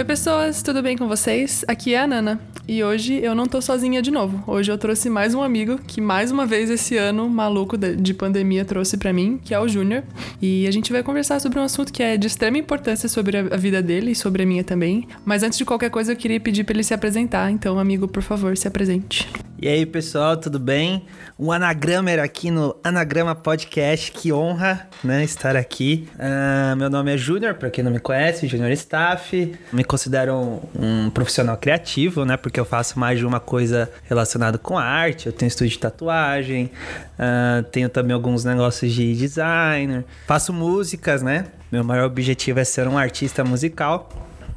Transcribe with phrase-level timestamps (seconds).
[0.00, 1.62] Oi, pessoas, tudo bem com vocês?
[1.68, 4.44] Aqui é a Nana e hoje eu não tô sozinha de novo.
[4.46, 8.64] Hoje eu trouxe mais um amigo que mais uma vez esse ano maluco de pandemia
[8.64, 10.04] trouxe para mim, que é o Júnior.
[10.40, 13.56] E a gente vai conversar sobre um assunto que é de extrema importância sobre a
[13.56, 15.08] vida dele e sobre a minha também.
[15.24, 17.50] Mas antes de qualquer coisa, eu queria pedir para ele se apresentar.
[17.50, 19.28] Então, amigo, por favor, se apresente.
[19.62, 21.04] E aí, pessoal, tudo bem?
[21.38, 24.10] Um anagramer aqui no Anagrama Podcast.
[24.10, 26.08] Que honra, né, estar aqui.
[26.14, 29.52] Uh, meu nome é Júnior, para quem não me conhece, Júnior Staff.
[29.70, 34.58] Me considero um, um, profissional criativo, né, porque eu faço mais de uma coisa relacionada
[34.58, 35.26] com arte.
[35.26, 36.70] Eu tenho estúdio de tatuagem,
[37.18, 40.04] uh, tenho também alguns negócios de designer.
[40.26, 41.46] Faço músicas, né?
[41.72, 44.08] Meu maior objetivo é ser um artista musical.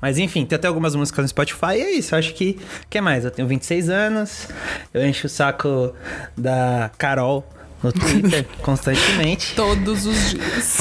[0.01, 2.13] Mas enfim, tem até algumas músicas no Spotify e é isso.
[2.13, 2.59] Eu acho que.
[2.83, 3.23] O que mais?
[3.23, 4.49] Eu tenho 26 anos,
[4.93, 5.93] eu encho o saco
[6.37, 7.47] da Carol
[7.83, 9.53] no Twitter constantemente.
[9.55, 10.79] Todos os dias.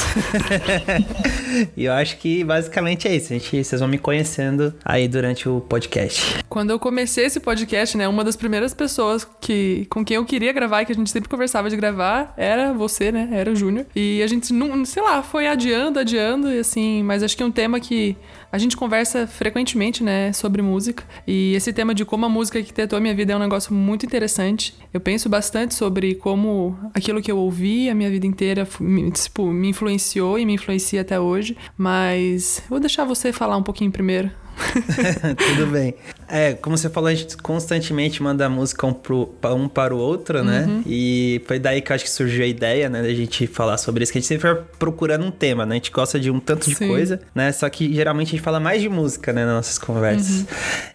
[1.76, 3.32] e eu acho que basicamente é isso.
[3.32, 6.38] A gente, vocês vão me conhecendo aí durante o podcast.
[6.48, 10.52] Quando eu comecei esse podcast, né, uma das primeiras pessoas que, com quem eu queria
[10.52, 13.28] gravar e que a gente sempre conversava de gravar era você, né?
[13.32, 13.86] Era o Júnior.
[13.94, 17.46] E a gente, não, sei lá, foi adiando, adiando, e assim, mas acho que é
[17.46, 18.16] um tema que
[18.52, 21.04] a gente conversa frequentemente, né, sobre música.
[21.26, 24.04] E esse tema de como a música arquitetou a minha vida é um negócio muito
[24.04, 24.74] interessante.
[24.92, 28.66] Eu penso bastante sobre como aquilo que eu ouvi a minha vida inteira
[29.12, 31.56] tipo, me influenciou e me influencia até hoje.
[31.76, 34.30] Mas vou deixar você falar um pouquinho primeiro.
[35.36, 35.94] Tudo bem.
[36.28, 40.42] É, como você falou, a gente constantemente manda música um, pro, um para o outro,
[40.42, 40.64] né?
[40.66, 40.82] Uhum.
[40.86, 43.02] E foi daí que eu acho que surgiu a ideia, né?
[43.02, 45.74] Da gente falar sobre isso, que a gente sempre vai procurando um tema, né?
[45.74, 46.88] A gente gosta de um tanto de Sim.
[46.88, 47.52] coisa, né?
[47.52, 49.44] Só que geralmente a gente fala mais de música, né?
[49.44, 50.40] Nas nossas conversas.
[50.40, 50.46] Uhum.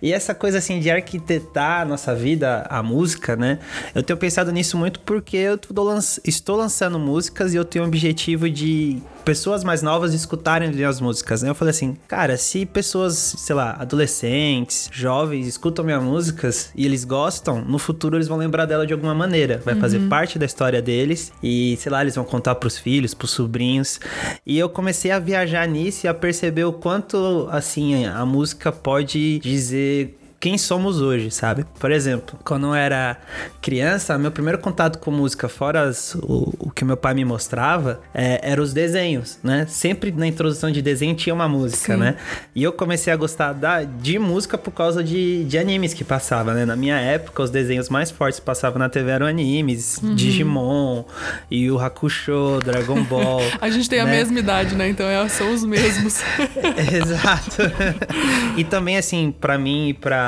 [0.02, 3.60] E essa coisa, assim, de arquitetar a nossa vida, a música, né?
[3.94, 5.60] Eu tenho pensado nisso muito porque eu
[6.24, 11.42] estou lançando músicas e eu tenho o objetivo de pessoas mais novas escutarem as músicas,
[11.42, 11.50] né?
[11.50, 17.04] Eu falei assim, cara, se pessoas, sei lá, adolescentes, jovens, escutam minhas músicas e eles
[17.04, 19.62] gostam, no futuro eles vão lembrar dela de alguma maneira.
[19.66, 19.82] Vai uhum.
[19.82, 24.00] fazer parte da história deles e, sei lá, eles vão contar pros filhos, pros sobrinhos.
[24.46, 29.40] E eu comecei a viajar nisso e a perceber o quanto, assim, a música pode
[29.40, 31.66] dizer quem somos hoje, sabe?
[31.80, 33.18] Por exemplo, quando eu era
[33.60, 38.00] criança, meu primeiro contato com música, fora as, o, o, que meu pai me mostrava,
[38.14, 39.66] é, eram os desenhos, né?
[39.68, 42.00] Sempre na introdução de desenho tinha uma música, Sim.
[42.00, 42.18] né?
[42.54, 46.54] E eu comecei a gostar da, de música por causa de, de animes que passavam,
[46.54, 46.66] né?
[46.66, 50.14] Na minha época, os desenhos mais fortes que passavam na TV eram animes, uhum.
[50.14, 51.04] Digimon,
[51.50, 53.42] e o Hakusho, Dragon Ball.
[53.60, 54.06] a gente tem né?
[54.06, 54.88] a mesma idade, né?
[54.88, 56.22] Então é, são os mesmos.
[56.94, 57.58] Exato.
[58.56, 60.27] e também, assim, para mim e pra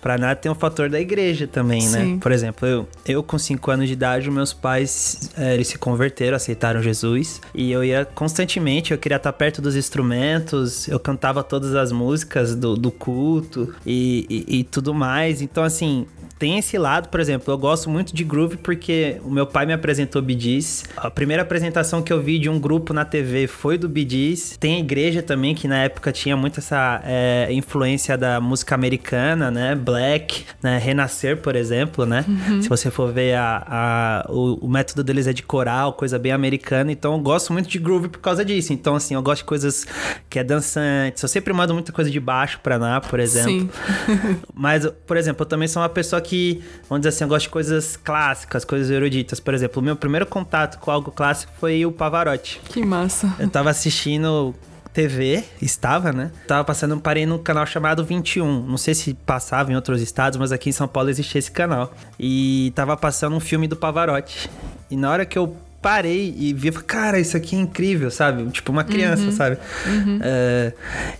[0.00, 2.00] pra, nada tem um fator da igreja também, né?
[2.00, 2.14] Sim.
[2.14, 2.18] né?
[2.20, 6.36] Por exemplo, eu, eu com 5 anos de idade, meus pais, é, eles se converteram,
[6.36, 7.40] aceitaram Jesus.
[7.54, 12.54] E eu ia constantemente, eu queria estar perto dos instrumentos, eu cantava todas as músicas
[12.54, 15.42] do, do culto e, e, e tudo mais.
[15.42, 16.06] Então, assim,
[16.40, 19.74] tem esse lado, por exemplo, eu gosto muito de groove porque o meu pai me
[19.74, 20.84] apresentou Gees.
[20.96, 24.56] A primeira apresentação que eu vi de um grupo na TV foi do Gees.
[24.58, 29.50] Tem a igreja também, que na época tinha muito essa é, influência da música americana,
[29.50, 29.74] né?
[29.74, 30.78] Black, né?
[30.78, 32.24] Renascer, por exemplo, né?
[32.26, 32.62] Uhum.
[32.62, 36.32] Se você for ver a, a o, o, método deles é de coral, coisa bem
[36.32, 36.90] americana.
[36.90, 38.72] Então eu gosto muito de groove por causa disso.
[38.72, 39.86] Então, assim, eu gosto de coisas
[40.30, 41.22] que é dançantes.
[41.22, 43.50] Eu sempre mando muita coisa de baixo pra lá, por exemplo.
[43.50, 43.70] Sim.
[44.54, 47.46] Mas, por exemplo, eu também sou uma pessoa que que, vamos dizer assim, eu gosto
[47.46, 49.40] de coisas clássicas, coisas eruditas.
[49.40, 52.60] Por exemplo, o meu primeiro contato com algo clássico foi o Pavarotti.
[52.68, 53.34] Que massa.
[53.38, 54.54] Eu tava assistindo
[54.92, 56.30] TV, estava, né?
[56.46, 58.62] Tava passando, parei num canal chamado 21.
[58.62, 61.92] Não sei se passava em outros estados, mas aqui em São Paulo existia esse canal.
[62.18, 64.48] E tava passando um filme do Pavarotti.
[64.88, 68.48] E na hora que eu parei e vi, cara, isso aqui é incrível, sabe?
[68.50, 69.32] Tipo uma criança, uhum.
[69.32, 69.56] sabe?
[69.86, 70.18] Uhum.
[70.18, 70.72] Uh,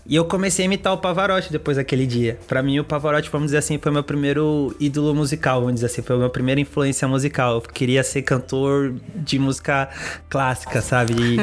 [0.06, 2.38] e eu comecei a imitar o Pavarotti depois daquele dia.
[2.46, 6.02] Para mim, o Pavarotti, vamos dizer assim, foi meu primeiro ídolo musical, vamos dizer assim,
[6.02, 7.54] foi a minha primeira influência musical.
[7.54, 9.88] Eu queria ser cantor de música
[10.28, 11.14] clássica, sabe?
[11.14, 11.38] E,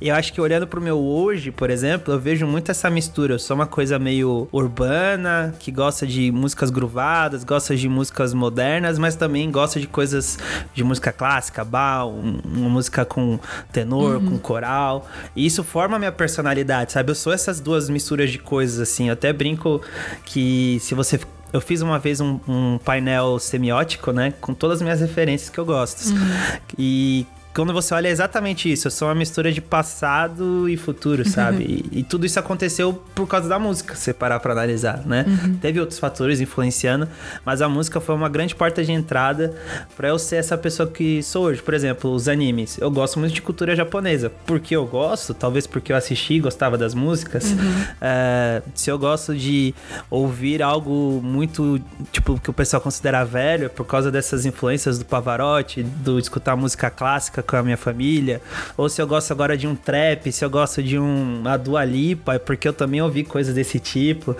[0.08, 3.34] eu acho que olhando pro meu hoje, por exemplo, eu vejo muito essa mistura.
[3.34, 8.98] Eu sou uma coisa meio urbana, que gosta de músicas gruvadas, gosta de músicas modernas,
[8.98, 10.38] mas também gosta de coisas
[10.74, 13.38] de música clássica, bar um, uma música com
[13.72, 14.30] tenor, uhum.
[14.30, 15.08] com coral.
[15.34, 17.10] E isso forma a minha personalidade, sabe?
[17.10, 19.08] Eu sou essas duas misturas de coisas, assim.
[19.08, 19.80] Eu até brinco
[20.24, 21.20] que se você
[21.52, 24.34] eu fiz uma vez um, um, painel semiótico, né?
[24.40, 26.08] Com todas as minhas referências que eu gosto.
[26.08, 26.58] Uhum.
[26.78, 27.26] E
[27.56, 31.86] quando você olha é exatamente isso, são uma mistura de passado e futuro, sabe?
[31.92, 35.24] e, e, tudo isso aconteceu por causa da música, se parar pra analisar, né?
[35.26, 35.56] Uhum.
[35.56, 37.08] Teve outros fatores influenciando,
[37.44, 39.54] mas a música foi uma grande porta de entrada
[39.96, 41.62] para eu ser essa pessoa que sou hoje.
[41.62, 42.76] Por exemplo, os animes.
[42.78, 44.30] Eu gosto muito de cultura japonesa.
[44.44, 47.52] Porque eu gosto, talvez porque eu assisti e gostava das músicas.
[47.52, 47.84] Uhum.
[48.00, 49.74] É, se eu gosto de
[50.10, 51.80] ouvir algo muito,
[52.12, 56.56] tipo, que o pessoal considera velho, é por causa dessas influências do Pavarotti, do escutar
[56.56, 58.42] música clássica com a minha família,
[58.76, 61.84] ou se eu gosto agora de um trap, se eu gosto de um a Dua
[61.84, 64.36] Lipa, é porque eu também ouvi coisas desse tipo.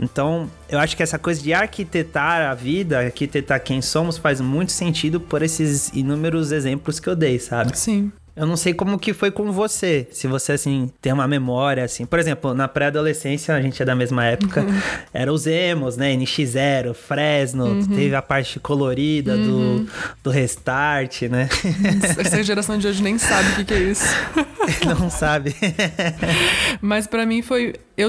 [0.00, 4.72] Então, eu acho que essa coisa de arquitetar a vida, arquitetar quem somos, faz muito
[4.72, 7.78] sentido por esses inúmeros exemplos que eu dei, sabe?
[7.78, 8.10] Sim.
[8.36, 10.06] Eu não sei como que foi com você.
[10.10, 12.04] Se você, assim, tem uma memória, assim.
[12.04, 14.60] Por exemplo, na pré-adolescência, a gente é da mesma época.
[14.60, 14.80] Uhum.
[15.12, 16.14] Era os emos, né?
[16.14, 17.64] NX0, Fresno.
[17.64, 17.86] Uhum.
[17.86, 19.84] Teve a parte colorida uhum.
[19.84, 19.90] do,
[20.24, 21.48] do Restart, né?
[22.18, 24.06] Essa geração de hoje nem sabe o que, que é isso.
[25.00, 25.56] não sabe.
[26.82, 27.72] Mas para mim foi...
[27.96, 28.08] Eu,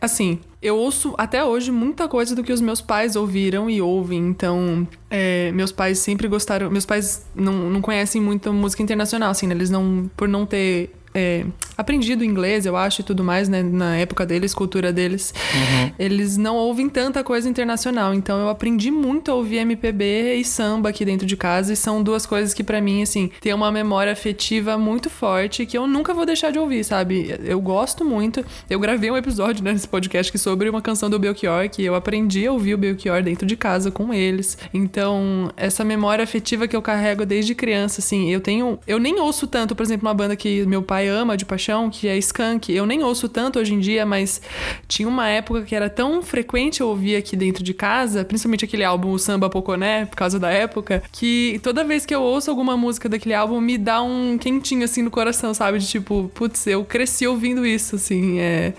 [0.00, 4.18] assim, eu ouço até hoje muita coisa do que os meus pais ouviram e ouvem.
[4.28, 6.70] Então, é, meus pais sempre gostaram.
[6.70, 9.54] Meus pais não, não conhecem muito música internacional, assim, né?
[9.54, 10.10] Eles não.
[10.16, 11.44] Por não ter é,
[11.76, 13.62] aprendido inglês, eu acho, e tudo mais, né?
[13.62, 15.32] Na época deles, cultura deles.
[15.54, 15.92] Uhum.
[15.96, 18.12] Eles não ouvem tanta coisa internacional.
[18.12, 21.72] Então eu aprendi muito a ouvir MPB e samba aqui dentro de casa.
[21.72, 25.78] E são duas coisas que para mim, assim, tem uma memória afetiva muito forte que
[25.78, 27.34] eu nunca vou deixar de ouvir, sabe?
[27.44, 28.44] Eu gosto muito.
[28.68, 31.94] Eu gravei um episódio né, nesse podcast que sobre uma canção do Belchior, que eu
[31.94, 34.58] aprendi a ouvir o Belchior dentro de casa com eles.
[34.72, 38.78] Então, essa memória afetiva que eu carrego desde criança, assim, eu tenho.
[38.86, 42.08] Eu nem ouço tanto, por exemplo, uma banda que meu pai ama de paixão, que
[42.08, 42.72] é Skunk.
[42.72, 44.40] Eu nem ouço tanto hoje em dia, mas
[44.86, 48.84] tinha uma época que era tão frequente eu ouvir aqui dentro de casa, principalmente aquele
[48.84, 52.76] álbum o Samba Poconé, por causa da época, que toda vez que eu ouço alguma
[52.76, 55.78] música daquele álbum me dá um quentinho assim no coração, sabe?
[55.78, 58.38] De tipo, putz, eu cresci ouvindo isso, assim.
[58.38, 58.74] É...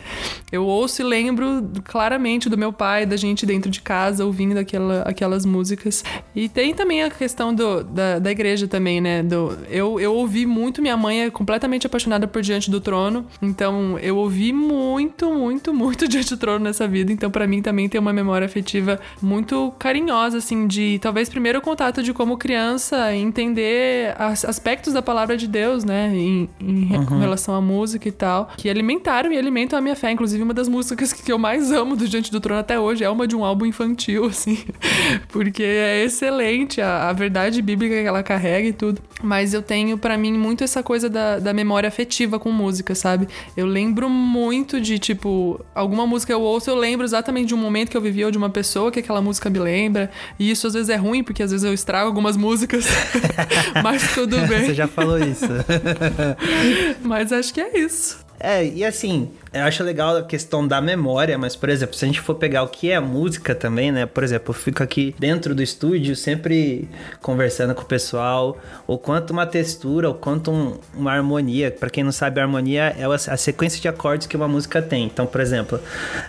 [0.52, 5.02] Eu ouço e lembro claramente do meu pai, da gente dentro de casa ouvindo aquela,
[5.02, 6.04] aquelas músicas.
[6.36, 9.22] E tem também a questão do, da, da igreja também, né?
[9.22, 13.26] Do, eu, eu ouvi muito, minha mãe é completamente apaixonada nada por Diante do Trono.
[13.42, 17.12] Então, eu ouvi muito, muito, muito Diante do Trono nessa vida.
[17.12, 22.02] Então, para mim também tem uma memória afetiva muito carinhosa, assim, de talvez primeiro contato
[22.02, 27.06] de como criança entender aspectos da palavra de Deus, né, em, em uhum.
[27.06, 30.12] com relação à música e tal, que alimentaram e alimentam a minha fé.
[30.12, 33.10] Inclusive, uma das músicas que eu mais amo do Diante do Trono até hoje é
[33.10, 34.64] uma de um álbum infantil, assim,
[35.30, 39.02] porque é excelente a, a verdade bíblica que ela carrega e tudo.
[39.22, 42.94] Mas eu tenho para mim muito essa coisa da, da memória afetiva afetiva com música,
[42.94, 43.28] sabe?
[43.58, 47.90] Eu lembro muito de, tipo, alguma música eu ouço, eu lembro exatamente de um momento
[47.90, 50.12] que eu vivi ou de uma pessoa que aquela música me lembra.
[50.38, 52.86] E isso às vezes é ruim, porque às vezes eu estrago algumas músicas.
[53.84, 54.66] Mas tudo bem.
[54.66, 55.46] Você já falou isso.
[57.02, 58.24] Mas acho que é isso.
[58.40, 62.08] É, e assim, eu acho legal a questão da memória, mas, por exemplo, se a
[62.08, 64.06] gente for pegar o que é música também, né?
[64.06, 66.90] Por exemplo, eu fico aqui dentro do estúdio sempre
[67.22, 71.72] conversando com o pessoal, o quanto uma textura, o quanto um, uma harmonia.
[71.72, 75.06] Para quem não sabe, a harmonia é a sequência de acordes que uma música tem.
[75.06, 75.80] Então, por exemplo,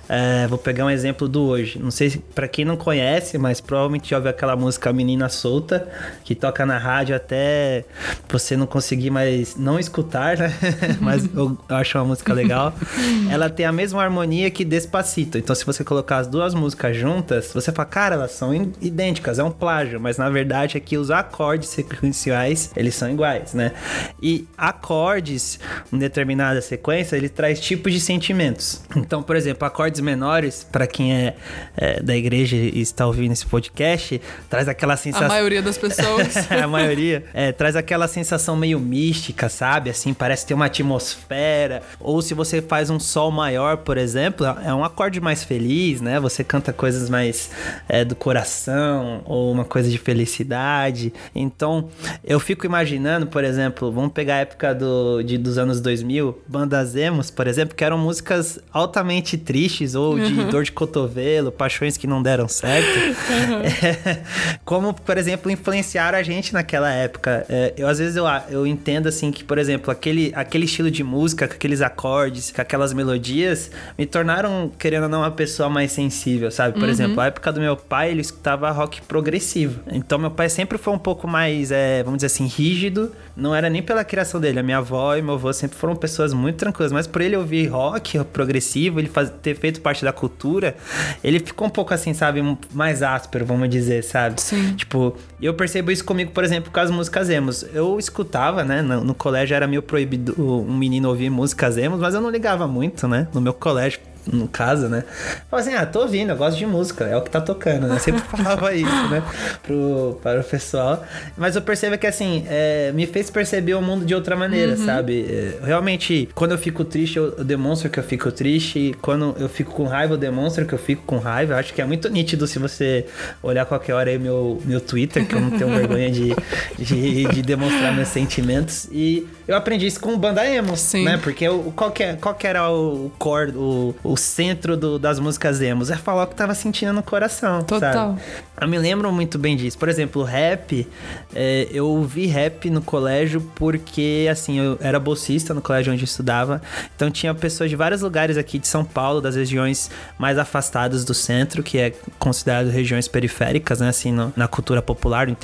[0.09, 1.81] é, vou pegar um exemplo do hoje.
[1.81, 5.89] Não sei se para quem não conhece, mas provavelmente já ouviu aquela música Menina Solta,
[6.23, 7.85] que toca na rádio até
[8.29, 10.55] você não conseguir mais não escutar, né?
[11.03, 12.73] mas eu acho uma música legal.
[13.31, 15.39] ela tem a mesma harmonia que Despacito.
[15.39, 19.45] Então, se você colocar as duas músicas juntas, você fala, cara, elas são idênticas, é
[19.45, 20.01] um plágio.
[20.01, 23.73] Mas na verdade é que os acordes sequenciais, eles são iguais, né?
[24.21, 25.59] E acordes
[25.93, 28.83] em determinada sequência, ele traz tipos de sentimentos.
[28.97, 31.37] Então, por exemplo, acordes menores, para quem é,
[31.77, 35.27] é, da igreja e está ouvindo esse podcast, traz aquela sensação...
[35.27, 36.51] A maioria das pessoas.
[36.51, 37.25] a maioria.
[37.33, 39.91] É, traz aquela sensação meio mística, sabe?
[39.91, 41.83] Assim, parece ter uma atmosfera.
[42.01, 46.19] Ou se você faz um sol maior, por exemplo, é um acorde mais feliz, né?
[46.19, 47.51] Você canta coisas mais
[47.89, 51.13] é, do coração ou uma coisa de felicidade.
[51.35, 51.89] Então,
[52.25, 56.97] eu fico imaginando, por exemplo, vamos pegar a época do, de, dos anos 2000, bandas
[56.97, 60.49] emos, por exemplo, que eram músicas altamente tristes ou de uhum.
[60.51, 62.87] dor de cotovelo, paixões que não deram certo.
[62.99, 63.67] Uhum.
[63.87, 64.23] É,
[64.65, 67.47] como, por exemplo, influenciaram a gente naquela época.
[67.49, 71.05] É, eu, às vezes, eu, eu entendo, assim, que, por exemplo, aquele, aquele estilo de
[71.05, 75.93] música, aqueles aqueles acordes, com aquelas melodias, me tornaram, querendo ou não, uma pessoa mais
[75.93, 76.75] sensível, sabe?
[76.75, 76.89] Por uhum.
[76.89, 79.81] exemplo, a época do meu pai, ele escutava rock progressivo.
[79.91, 83.13] Então, meu pai sempre foi um pouco mais, é, vamos dizer assim, rígido.
[83.37, 84.61] Não era nem pela criação dele.
[84.61, 86.93] A minha avó e meu avô sempre foram pessoas muito tranquilas.
[86.93, 90.75] Mas por ele ouvir rock progressivo, ele faz, ter feito parte da cultura,
[91.23, 92.41] ele ficou um pouco assim, sabe?
[92.73, 94.41] Mais áspero, vamos dizer, sabe?
[94.41, 94.75] Sim.
[94.75, 97.65] Tipo, eu percebo isso comigo, por exemplo, com as músicas emos.
[97.75, 98.81] Eu escutava, né?
[98.81, 102.67] No, no colégio era meio proibido um menino ouvir músicas emos, mas eu não ligava
[102.67, 102.76] muito,
[103.09, 103.29] né?
[103.33, 105.05] No meu colégio no caso, né?
[105.51, 107.99] Falava assim, ah, tô ouvindo, eu gosto de música, é o que tá tocando, né?
[107.99, 109.23] Sempre falava isso, né?
[109.63, 111.05] Pro, para o pessoal.
[111.37, 114.85] Mas eu percebo que, assim, é, me fez perceber o mundo de outra maneira, uhum.
[114.85, 115.27] sabe?
[115.29, 118.79] É, realmente, quando eu fico triste, eu, eu, demonstro que eu fico triste.
[118.79, 121.55] E quando eu fico com raiva, eu demonstro que eu fico com raiva.
[121.55, 123.07] Eu acho que é muito nítido se você
[123.43, 126.35] olhar qualquer hora aí meu, meu Twitter, que eu não tenho vergonha de,
[126.79, 128.89] de, de, demonstrar meus sentimentos.
[128.91, 131.05] E eu aprendi isso com banda emo, Sim.
[131.05, 131.19] né?
[131.23, 135.21] Porque o, qual, que, qual que era o core, o, o o centro do, das
[135.21, 137.63] músicas emos, é falar o que tava sentindo no coração.
[137.63, 138.17] Total.
[138.17, 138.21] Sabe?
[138.59, 139.77] Eu me lembro muito bem disso.
[139.77, 140.89] Por exemplo, rap,
[141.35, 146.07] é, eu ouvi rap no colégio porque, assim, eu era bolsista no colégio onde eu
[146.07, 146.63] estudava.
[146.97, 151.13] Então tinha pessoas de vários lugares aqui de São Paulo, das regiões mais afastadas do
[151.13, 153.91] centro, que é considerado regiões periféricas, né?
[153.91, 155.37] Assim, no, na cultura popular, no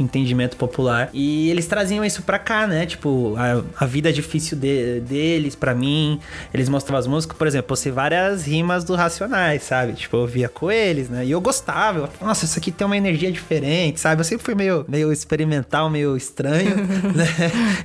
[0.00, 1.08] entendimento popular.
[1.12, 2.84] E eles traziam isso pra cá, né?
[2.84, 6.18] Tipo, a, a vida difícil de, deles, pra mim.
[6.52, 9.92] Eles mostravam as músicas, por exemplo, você vai várias rimas do Racionais, sabe?
[9.92, 11.26] Tipo, eu via com eles, né?
[11.26, 11.98] E eu gostava.
[11.98, 14.20] Eu, Nossa, isso aqui tem uma energia diferente, sabe?
[14.20, 16.76] Eu sempre fui meio, meio experimental, meio estranho,
[17.14, 17.28] né?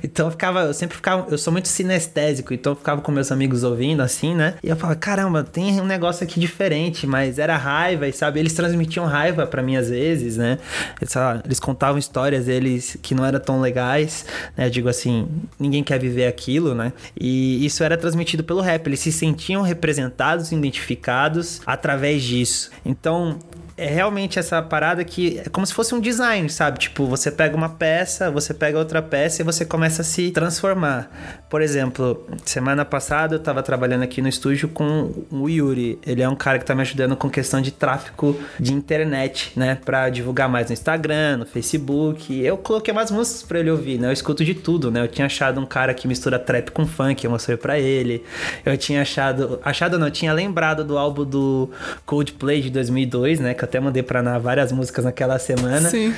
[0.02, 3.30] Então eu ficava, eu sempre ficava, eu sou muito sinestésico, então eu ficava com meus
[3.30, 4.54] amigos ouvindo assim, né?
[4.62, 8.40] E eu falava, caramba, tem um negócio aqui diferente, mas era raiva, e sabe?
[8.40, 10.58] Eles transmitiam raiva para mim às vezes, né?
[11.02, 11.14] Eles,
[11.44, 14.24] eles contavam histórias deles que não eram tão legais,
[14.56, 14.66] né?
[14.66, 15.28] Eu digo assim,
[15.60, 16.94] ninguém quer viver aquilo, né?
[17.14, 22.70] E isso era transmitido pelo rap, eles se sentiam representados representados, identificados através disso.
[22.84, 23.38] Então,
[23.76, 26.78] é realmente essa parada que é como se fosse um design, sabe?
[26.78, 31.10] Tipo, você pega uma peça, você pega outra peça e você começa a se transformar.
[31.50, 35.98] Por exemplo, semana passada eu tava trabalhando aqui no estúdio com o Yuri.
[36.06, 39.78] Ele é um cara que tá me ajudando com questão de tráfego de internet, né?
[39.84, 42.40] Pra divulgar mais no Instagram, no Facebook.
[42.42, 44.08] Eu coloquei umas músicas pra ele ouvir, né?
[44.08, 45.02] Eu escuto de tudo, né?
[45.02, 48.24] Eu tinha achado um cara que mistura trap com funk, eu mostrei pra ele.
[48.64, 49.58] Eu tinha achado...
[49.64, 51.70] Achado não, eu tinha lembrado do álbum do
[52.06, 53.54] Coldplay de 2002, né?
[53.64, 55.88] Até mandei pra Ana várias músicas naquela semana.
[55.88, 56.14] Sim.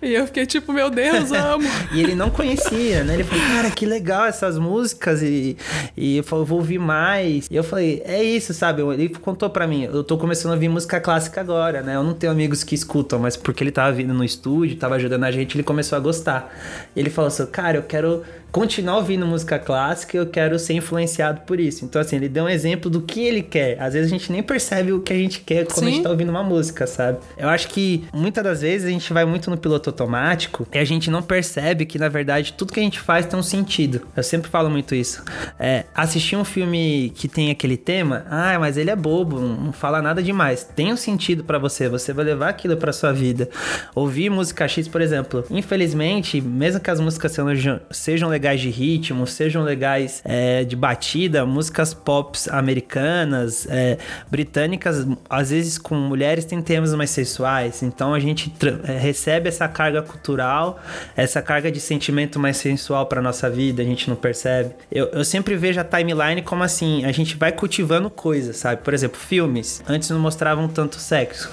[0.00, 1.68] E eu fiquei tipo, meu Deus, amo.
[1.92, 3.14] e ele não conhecia, né?
[3.14, 5.22] Ele falou, cara, que legal essas músicas.
[5.22, 5.56] E,
[5.96, 7.48] e falou, vou ouvir mais.
[7.50, 8.82] E eu falei, é isso, sabe?
[8.82, 11.96] Ele contou pra mim, eu tô começando a ouvir música clássica agora, né?
[11.96, 15.24] Eu não tenho amigos que escutam, mas porque ele tava vindo no estúdio, tava ajudando
[15.24, 16.54] a gente, ele começou a gostar.
[16.94, 21.60] Ele falou assim, cara, eu quero continuar ouvindo música clássica, eu quero ser influenciado por
[21.60, 21.84] isso.
[21.84, 23.80] Então, assim, ele deu um exemplo do que ele quer.
[23.80, 25.86] Às vezes a gente nem percebe o que a gente quer quando Sim.
[25.86, 27.18] a gente tá ouvindo uma música, sabe?
[27.36, 30.84] Eu acho que muitas das vezes a gente vai muito no piloto automático e a
[30.84, 34.06] gente não percebe que, na verdade, tudo que a gente faz tem um sentido.
[34.16, 35.22] Eu sempre falo muito isso.
[35.58, 40.00] É, assistir um filme que tem aquele tema, ah, mas ele é bobo, não fala
[40.00, 40.64] nada demais.
[40.64, 43.48] Tem um sentido para você, você vai levar aquilo para sua vida.
[43.94, 45.44] Ouvir música X, por exemplo.
[45.50, 51.44] Infelizmente, mesmo que as músicas sejam, sejam legais de ritmo, sejam legais é, de batida,
[51.44, 53.98] músicas pop americanas, é,
[54.30, 57.82] britânicas, às vezes com mulheres tem temas mais sexuais.
[57.82, 58.52] Então a gente
[58.84, 60.80] é, recebe essa carga cultural,
[61.16, 64.70] essa carga de sentimento mais sensual para nossa vida, a gente não percebe.
[64.90, 68.82] Eu, eu sempre vejo a timeline como assim, a gente vai cultivando coisas, sabe?
[68.82, 69.82] Por exemplo, filmes.
[69.88, 71.50] Antes não mostravam tanto sexo.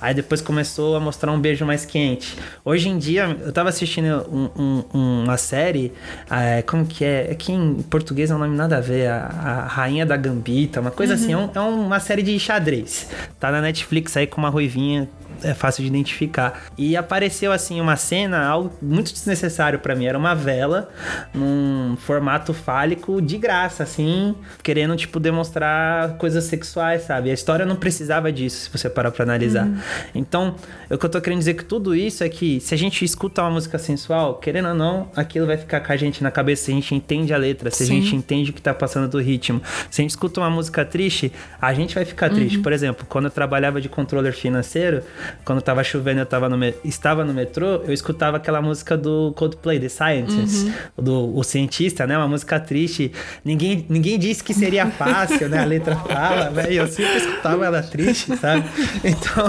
[0.00, 2.36] Aí depois começou a mostrar um beijo mais quente.
[2.62, 5.92] Hoje em dia, eu tava assistindo um, um, uma série
[6.30, 7.30] é, como que é?
[7.30, 9.08] Aqui em português é um nome nada a ver.
[9.08, 11.34] A, a Rainha da Gambita, uma coisa assim.
[11.34, 11.44] uhum.
[11.44, 11.58] assim.
[11.58, 13.08] É, um, é, uma série de xadrez.
[13.38, 15.08] Tá na Netflix aí com uma ruivinha
[15.42, 16.64] é fácil de identificar.
[16.76, 20.88] E apareceu assim uma cena, algo muito desnecessário para mim, era uma vela
[21.34, 27.30] num formato fálico de graça, assim, querendo tipo demonstrar coisas sexuais, sabe?
[27.30, 29.66] A história não precisava disso, se você parar para analisar.
[29.66, 29.78] Uhum.
[30.14, 30.56] Então,
[30.90, 33.42] o que eu tô querendo dizer que tudo isso é que se a gente escuta
[33.42, 36.70] uma música sensual, querendo ou não, aquilo vai ficar com a gente na cabeça, se
[36.70, 37.98] a gente entende a letra, se Sim.
[37.98, 39.62] a gente entende o que tá passando do ritmo.
[39.90, 42.56] Se a gente escuta uma música triste, a gente vai ficar triste.
[42.56, 42.62] Uhum.
[42.62, 45.02] Por exemplo, quando eu trabalhava de controller financeiro,
[45.44, 49.78] quando tava chovendo, eu tava no estava no metrô, eu escutava aquela música do Coldplay,
[49.78, 51.04] The Scientist, uhum.
[51.04, 52.16] do o cientista, né?
[52.16, 53.12] Uma música triste.
[53.44, 55.58] Ninguém, ninguém disse que seria fácil, né?
[55.58, 56.72] A letra fala, né?
[56.72, 58.64] E eu sempre escutava ela triste, sabe?
[59.04, 59.44] Então,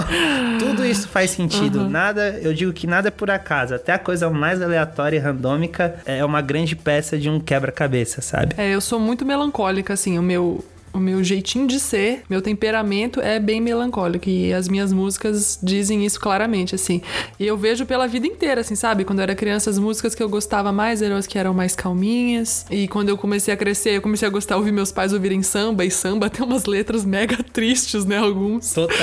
[0.58, 1.80] tudo isso faz sentido.
[1.80, 1.88] Uhum.
[1.88, 3.74] Nada, eu digo que nada é por acaso.
[3.74, 8.20] Até a coisa mais aleatória e randômica é uma grande grande peça de um quebra-cabeça,
[8.20, 8.54] sabe?
[8.58, 13.20] É, eu sou muito melancólica, assim, o meu o meu jeitinho de ser, meu temperamento
[13.20, 17.00] é bem melancólico e as minhas músicas dizem isso claramente, assim.
[17.38, 19.04] E eu vejo pela vida inteira, assim, sabe?
[19.04, 21.74] Quando eu era criança, as músicas que eu gostava mais eram as que eram mais
[21.74, 22.66] calminhas.
[22.70, 25.42] E quando eu comecei a crescer, eu comecei a gostar de ouvir meus pais ouvirem
[25.42, 28.18] samba, e samba tem umas letras mega tristes, né?
[28.18, 28.72] Alguns.
[28.72, 28.96] Total.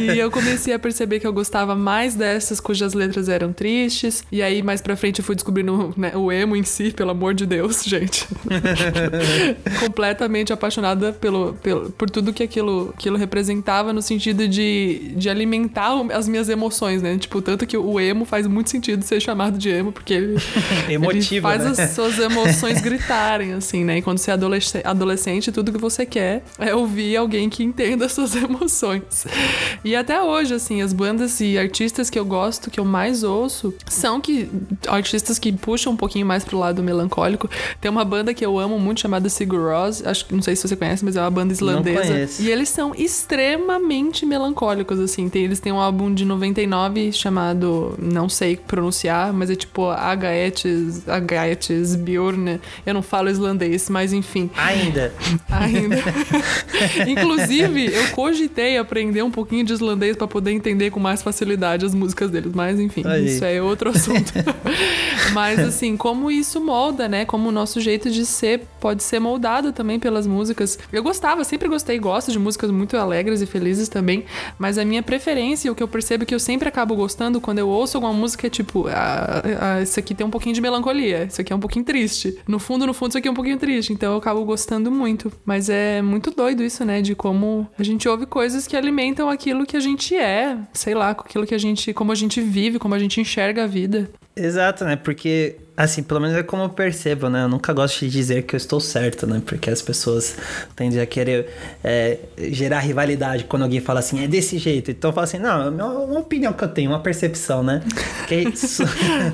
[0.00, 4.24] e eu comecei a perceber que eu gostava mais dessas cujas letras eram tristes.
[4.30, 7.34] E aí, mais pra frente, eu fui descobrindo né, o emo em si, pelo amor
[7.34, 8.26] de Deus, gente.
[9.80, 15.92] Completamente apaixonada pelo, pelo, por tudo que aquilo, aquilo representava no sentido de, de alimentar
[16.12, 17.16] as minhas emoções, né?
[17.18, 20.36] Tipo, tanto que o emo faz muito sentido ser chamado de emo, porque ele,
[20.88, 21.84] Emotivo, ele faz né?
[21.84, 23.98] as suas emoções gritarem, assim, né?
[23.98, 28.06] E quando você é adolescente, adolescente, tudo que você quer é ouvir alguém que entenda
[28.06, 29.26] as suas emoções.
[29.84, 33.74] E até hoje, assim, as bandas e artistas que eu gosto, que eu mais ouço,
[33.86, 34.48] são que
[34.86, 37.48] artistas que puxam um pouquinho mais pro lado melancólico.
[37.80, 40.66] Tem uma banda que eu amo muito chamada Sigur Rós, acho que não sei se
[40.66, 42.02] você conhece, mas é uma banda islandesa.
[42.02, 42.42] conheço.
[42.42, 45.28] E eles são extremamente melancólicos, assim.
[45.28, 51.08] Tem, eles têm um álbum de 99 chamado, não sei pronunciar, mas é tipo Agaetes,
[51.08, 52.60] Agaetes Bjorn.
[52.86, 54.50] Eu não falo islandês, mas enfim.
[54.56, 55.12] Ainda.
[55.50, 55.96] Ainda.
[57.06, 61.94] Inclusive, eu cogitei aprender um pouquinho de islandês pra poder entender com mais facilidade as
[61.94, 62.52] músicas deles.
[62.54, 63.26] Mas enfim, Aí.
[63.26, 64.32] isso é outro assunto.
[65.32, 67.24] Mas assim, como isso molda, né?
[67.24, 70.78] Como o nosso jeito de ser pode ser moldado também pelas músicas.
[70.92, 74.24] Eu gostava, sempre gostei e gosto de músicas muito alegres e felizes também.
[74.58, 77.68] Mas a minha preferência, o que eu percebo que eu sempre acabo gostando quando eu
[77.68, 81.40] ouço alguma música é tipo, ah, ah, isso aqui tem um pouquinho de melancolia, isso
[81.40, 82.38] aqui é um pouquinho triste.
[82.46, 83.92] No fundo, no fundo, isso aqui é um pouquinho triste.
[83.92, 85.32] Então eu acabo gostando muito.
[85.44, 87.02] Mas é muito doido isso, né?
[87.02, 91.10] De como a gente ouve coisas que alimentam aquilo que a gente é, sei lá,
[91.10, 94.10] aquilo que a gente, como a gente vive, como a gente enxerga a vida.
[94.38, 94.94] Exato, né?
[94.94, 97.42] Porque, assim, pelo menos é como eu percebo, né?
[97.42, 99.42] Eu nunca gosto de dizer que eu estou certo, né?
[99.44, 100.36] Porque as pessoas
[100.76, 101.48] tendem a querer
[101.82, 102.18] é,
[102.50, 104.90] gerar rivalidade quando alguém fala assim, é desse jeito.
[104.90, 107.82] Então eu falo assim, não, é uma, opinião que eu tenho, uma percepção, né?
[108.28, 108.84] Que so-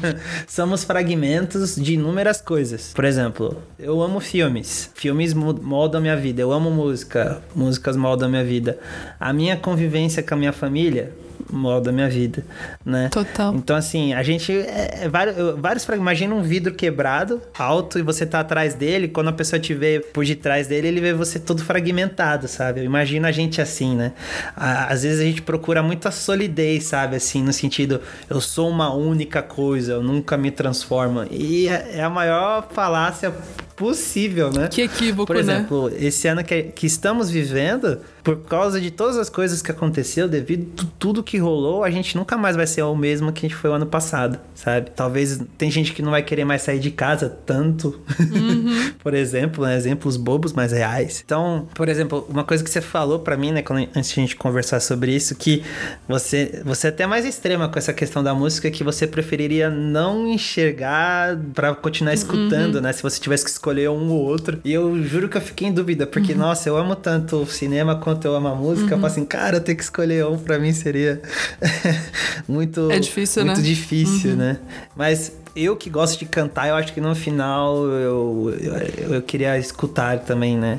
[0.49, 2.93] somos fragmentos de inúmeras coisas.
[2.95, 4.91] Por exemplo, eu amo filmes.
[4.95, 6.41] Filmes mo- moldam minha vida.
[6.41, 7.43] Eu amo música.
[7.55, 8.79] Músicas moldam minha vida.
[9.21, 11.13] A minha convivência com a minha família
[11.51, 12.45] molda a minha vida,
[12.85, 13.09] né?
[13.11, 13.55] Total.
[13.55, 14.53] Então, assim, a gente.
[14.53, 19.09] É, é vários, vários Imagina um vidro quebrado, alto, e você tá atrás dele.
[19.09, 22.83] Quando a pessoa te vê por detrás dele, ele vê você todo fragmentado, sabe?
[22.83, 24.13] Imagina a gente assim, né?
[24.57, 27.17] Às vezes a gente procura muita solidez, sabe?
[27.17, 31.25] Assim, no sentido, eu sou uma única coisa, eu nunca me transformo.
[31.31, 33.33] E é é a maior falácia
[33.77, 34.69] possível, né?
[34.69, 35.41] Que equívoco, Por né?
[35.41, 40.27] exemplo, esse ano que, que estamos vivendo, por causa de todas as coisas que aconteceu,
[40.27, 43.49] devido a tudo que rolou, a gente nunca mais vai ser o mesmo que a
[43.49, 44.91] gente foi o ano passado, sabe?
[44.97, 48.93] Talvez tem gente que não vai querer mais sair de casa tanto, Uhum.
[49.05, 49.77] por exemplo, né?
[49.77, 51.23] exemplos bobos, mas reais.
[51.25, 54.23] Então, por exemplo, uma coisa que você falou pra mim, né, quando, antes de a
[54.23, 55.63] gente conversar sobre isso, que
[56.09, 60.27] você, você é até mais extrema com essa questão da música, que você preferiria não
[60.27, 62.93] enxergar pra continuar escutando, né?
[62.93, 64.61] Se você tivesse que escolher um ou outro.
[64.65, 66.39] E eu juro que eu fiquei em dúvida, porque, Uhum.
[66.39, 68.87] nossa, eu amo tanto o cinema quanto eu amo a música.
[68.95, 71.21] Eu falo assim, cara, eu ter que escolher um pra mim seria
[72.49, 73.63] muito, É difícil, muito né?
[73.67, 74.59] difícil, né?
[74.97, 79.57] Mas eu que gosto de cantar, eu acho que no final eu, eu, eu queria
[79.59, 80.79] escutar também, né?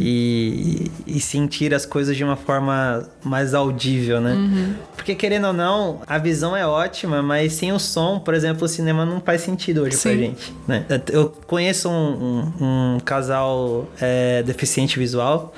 [0.00, 4.36] E, e sentir as coisas de uma forma mais audível, né?
[4.96, 8.68] Porque querendo ou não, a visão é ótima, mas sem o som, por exemplo, o
[8.68, 10.18] cinema não faz sentido hoje pra Sim.
[10.18, 10.84] gente, né?
[11.10, 15.54] Eu conheço um, um- um casal é, deficiente visual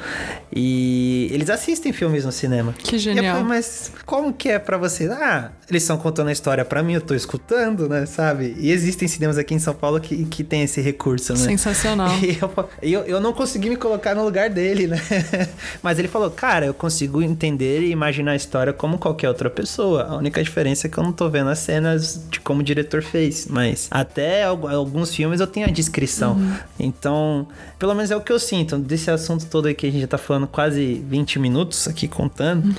[0.55, 2.75] e eles assistem filmes no cinema.
[2.77, 3.37] Que E eu genial.
[3.37, 5.07] falei, mas como que é pra você?
[5.11, 8.49] Ah, eles estão contando a história pra mim, eu tô escutando, né, sabe?
[8.58, 11.38] E existem cinemas aqui em São Paulo que, que tem esse recurso, né?
[11.38, 12.10] Sensacional.
[12.22, 15.00] E eu, eu, eu não consegui me colocar no lugar dele, né?
[15.82, 20.04] Mas ele falou, cara, eu consigo entender e imaginar a história como qualquer outra pessoa.
[20.04, 23.02] A única diferença é que eu não tô vendo as cenas de como o diretor
[23.02, 23.46] fez.
[23.48, 26.38] Mas até al- alguns filmes eu tenho a descrição.
[26.78, 27.46] Então,
[27.78, 28.78] pelo menos é o que eu sinto.
[28.78, 32.74] Desse assunto todo aí que a gente já tá falando quase 20 minutos aqui contando.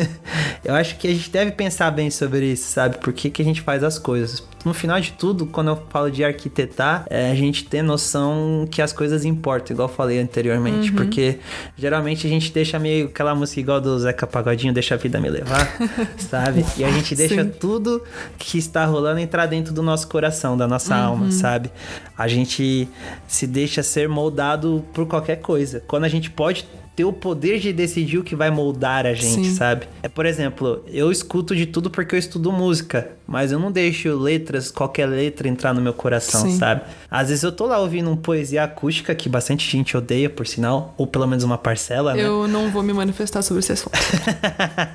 [0.64, 2.98] eu acho que a gente deve pensar bem sobre isso, sabe?
[2.98, 4.42] Por que, que a gente faz as coisas.
[4.64, 8.80] No final de tudo, quando eu falo de arquitetar, é a gente ter noção que
[8.80, 10.92] as coisas importam, igual eu falei anteriormente.
[10.92, 11.38] Porque
[11.76, 15.28] geralmente a gente deixa meio aquela música igual do Zeca Pagodinho, deixa a vida me
[15.28, 15.76] levar,
[16.18, 16.64] sabe?
[16.76, 17.50] E a gente deixa Sim.
[17.50, 18.02] tudo
[18.38, 21.70] que está rolando entrar dentro do nosso coração, da nossa alma, sabe?
[22.16, 22.88] A gente
[23.26, 25.82] se deixa ser moldado por qualquer coisa.
[25.86, 26.66] Quando a gente pode
[26.96, 29.54] ter o poder de decidir o que vai moldar a gente, Sim.
[29.54, 29.86] sabe?
[30.02, 34.16] É, por exemplo, eu escuto de tudo porque eu estudo música, mas eu não deixo
[34.16, 36.56] letras, qualquer letra entrar no meu coração, Sim.
[36.56, 36.82] sabe?
[37.10, 40.94] Às vezes eu tô lá ouvindo uma poesia acústica que bastante gente odeia, por sinal,
[40.96, 42.22] ou pelo menos uma parcela, né?
[42.22, 43.92] Eu não vou me manifestar sobre esse assunto.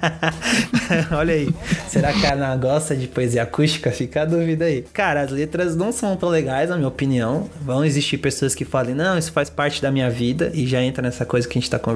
[1.16, 1.54] Olha aí.
[1.88, 3.92] Será que a Ana gosta de poesia acústica?
[3.92, 4.82] Fica a dúvida aí.
[4.92, 7.48] Cara, as letras não são tão legais, na minha opinião.
[7.62, 11.04] Vão existir pessoas que falem, não, isso faz parte da minha vida e já entra
[11.04, 11.91] nessa coisa que a gente tá conversando.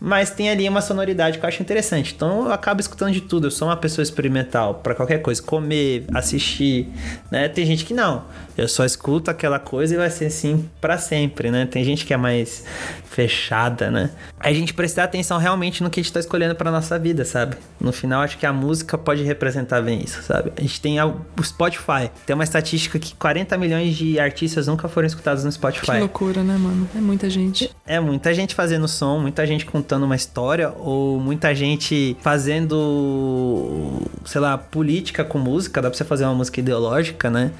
[0.00, 2.12] Mas tem ali uma sonoridade que eu acho interessante.
[2.14, 3.46] Então eu acabo escutando de tudo.
[3.46, 5.42] Eu sou uma pessoa experimental para qualquer coisa.
[5.42, 6.88] Comer, assistir,
[7.30, 7.48] né?
[7.48, 8.24] Tem gente que não.
[8.60, 11.64] Eu só escuto aquela coisa e vai ser assim para sempre, né?
[11.64, 12.62] Tem gente que é mais
[13.06, 14.10] fechada, né?
[14.38, 17.56] A gente prestar atenção realmente no que a gente tá escolhendo para nossa vida, sabe?
[17.80, 20.52] No final, acho que a música pode representar bem isso, sabe?
[20.58, 22.10] A gente tem o Spotify.
[22.26, 25.92] Tem uma estatística que 40 milhões de artistas nunca foram escutados no Spotify.
[25.92, 26.86] Que loucura, né, mano?
[26.94, 27.70] É muita gente.
[27.86, 34.40] É muita gente fazendo som, muita gente contando uma história, ou muita gente fazendo, sei
[34.40, 35.80] lá, política com música.
[35.80, 37.50] Dá pra você fazer uma música ideológica, né?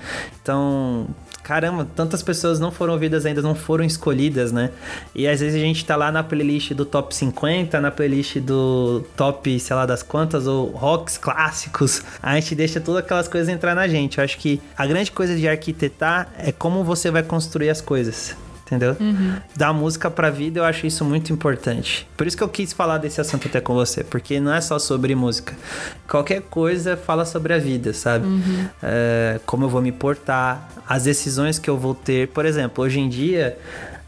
[0.43, 0.90] Então,
[1.43, 4.71] caramba, tantas pessoas não foram ouvidas ainda, não foram escolhidas, né?
[5.15, 9.05] E às vezes a gente tá lá na playlist do top 50, na playlist do
[9.17, 12.03] top, sei lá das quantas, ou rocks clássicos.
[12.23, 14.19] A gente deixa todas aquelas coisas entrar na gente.
[14.19, 18.37] Eu acho que a grande coisa de arquitetar é como você vai construir as coisas
[18.71, 18.97] entendeu?
[19.01, 19.35] Uhum.
[19.57, 22.07] Dar música pra vida, eu acho isso muito importante.
[22.17, 24.79] Por isso que eu quis falar desse assunto até com você, porque não é só
[24.79, 25.55] sobre música.
[26.09, 28.27] Qualquer coisa fala sobre a vida, sabe?
[28.27, 28.69] Uhum.
[28.81, 32.29] É, como eu vou me portar, as decisões que eu vou ter.
[32.29, 33.59] Por exemplo, hoje em dia,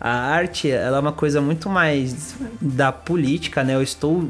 [0.04, 3.76] a arte ela é uma coisa muito mais da política, né?
[3.76, 4.28] Eu estou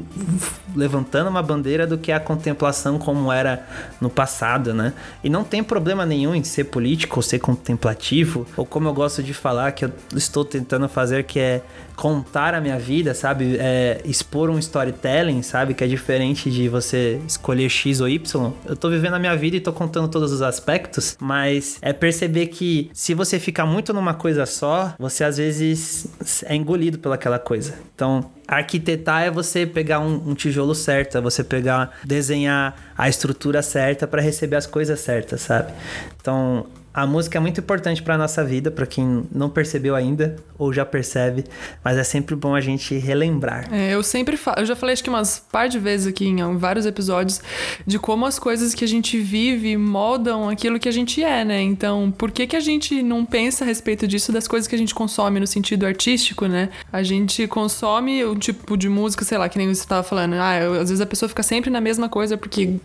[0.75, 3.67] levantando uma bandeira do que a contemplação como era
[3.99, 4.93] no passado, né?
[5.23, 9.23] E não tem problema nenhum em ser político ou ser contemplativo, ou como eu gosto
[9.23, 11.63] de falar que eu estou tentando fazer que é
[11.95, 13.57] contar a minha vida, sabe?
[13.59, 15.73] É, expor um storytelling, sabe?
[15.73, 18.53] Que é diferente de você escolher X ou Y.
[18.65, 22.47] Eu tô vivendo a minha vida e tô contando todos os aspectos, mas é perceber
[22.47, 26.07] que se você ficar muito numa coisa só, você às vezes
[26.45, 27.75] é engolido pelaquela coisa.
[27.95, 33.61] Então, arquitetar é você pegar um, um, tijolo certo, é você pegar, desenhar a estrutura
[33.61, 35.73] certa para receber as coisas certas, sabe?
[36.19, 40.71] Então, a música é muito importante para nossa vida, para quem não percebeu ainda ou
[40.71, 41.43] já percebe,
[41.83, 43.67] mas é sempre bom a gente relembrar.
[43.73, 46.57] É, eu sempre falo, eu já falei acho que umas par de vezes aqui em
[46.57, 47.41] vários episódios
[47.85, 51.61] de como as coisas que a gente vive moldam aquilo que a gente é, né?
[51.61, 54.77] Então, por que que a gente não pensa a respeito disso das coisas que a
[54.77, 56.69] gente consome no sentido artístico, né?
[56.91, 60.33] A gente consome o tipo de música, sei lá, que nem você estava falando.
[60.35, 62.75] Ah, eu, às vezes a pessoa fica sempre na mesma coisa porque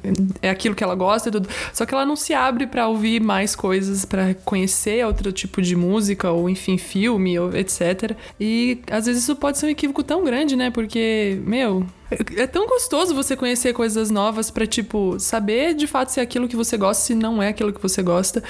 [0.40, 1.48] é aquilo que ela gosta e tudo.
[1.74, 5.60] Só que ela não se abre para ouvir mais coisas coisas para conhecer outro tipo
[5.60, 8.16] de música ou enfim filme ou etc.
[8.38, 10.70] E às vezes isso pode ser um equívoco tão grande, né?
[10.70, 11.86] Porque, meu,
[12.36, 16.48] é tão gostoso você conhecer coisas novas para tipo saber de fato se é aquilo
[16.48, 18.42] que você gosta, se não é aquilo que você gosta.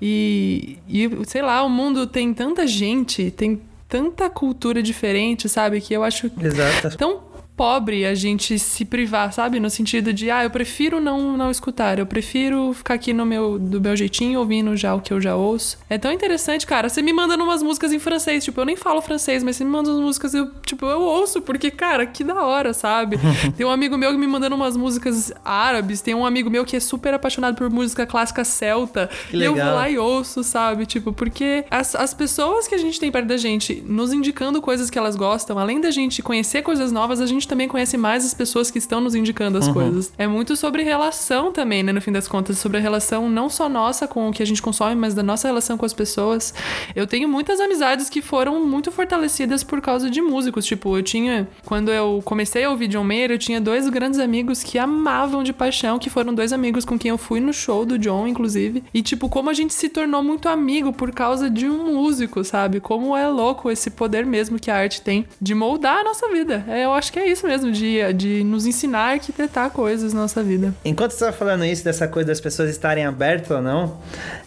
[0.00, 5.80] E, e sei lá, o mundo tem tanta gente, tem tanta cultura diferente, sabe?
[5.80, 6.96] Que eu acho Exato.
[6.98, 7.20] tão
[7.56, 9.58] pobre a gente se privar, sabe?
[9.58, 13.58] No sentido de, ah, eu prefiro não, não escutar, eu prefiro ficar aqui no meu,
[13.58, 15.78] do meu jeitinho, ouvindo já o que eu já ouço.
[15.88, 16.88] É tão interessante, cara.
[16.88, 19.70] Você me manda umas músicas em francês, tipo, eu nem falo francês, mas você me
[19.70, 23.18] manda umas músicas, eu, tipo, eu ouço, porque, cara, que da hora, sabe?
[23.56, 26.76] tem um amigo meu que me mandando umas músicas árabes, tem um amigo meu que
[26.76, 29.08] é super apaixonado por música clássica celta.
[29.30, 29.56] Que e legal.
[29.56, 30.84] eu vou lá e ouço, sabe?
[30.84, 34.90] Tipo, porque as, as pessoas que a gente tem perto da gente nos indicando coisas
[34.90, 38.26] que elas gostam, além da gente conhecer coisas novas, a gente gente também conhece mais
[38.26, 39.72] as pessoas que estão nos indicando as uhum.
[39.72, 40.12] coisas.
[40.18, 41.92] É muito sobre relação também, né?
[41.92, 44.60] No fim das contas, sobre a relação não só nossa com o que a gente
[44.60, 46.52] consome, mas da nossa relação com as pessoas.
[46.94, 50.66] Eu tenho muitas amizades que foram muito fortalecidas por causa de músicos.
[50.66, 51.48] Tipo, eu tinha.
[51.64, 55.52] Quando eu comecei a ouvir John Mayer, eu tinha dois grandes amigos que amavam de
[55.52, 58.82] paixão, que foram dois amigos com quem eu fui no show do John, inclusive.
[58.92, 62.80] E, tipo, como a gente se tornou muito amigo por causa de um músico, sabe?
[62.80, 66.64] Como é louco esse poder mesmo que a arte tem de moldar a nossa vida.
[66.68, 70.12] É, eu acho que é isso isso mesmo, de, de nos ensinar a arquitetar coisas
[70.12, 70.74] na nossa vida.
[70.84, 73.98] Enquanto você estava falando isso, dessa coisa das pessoas estarem abertas ou não,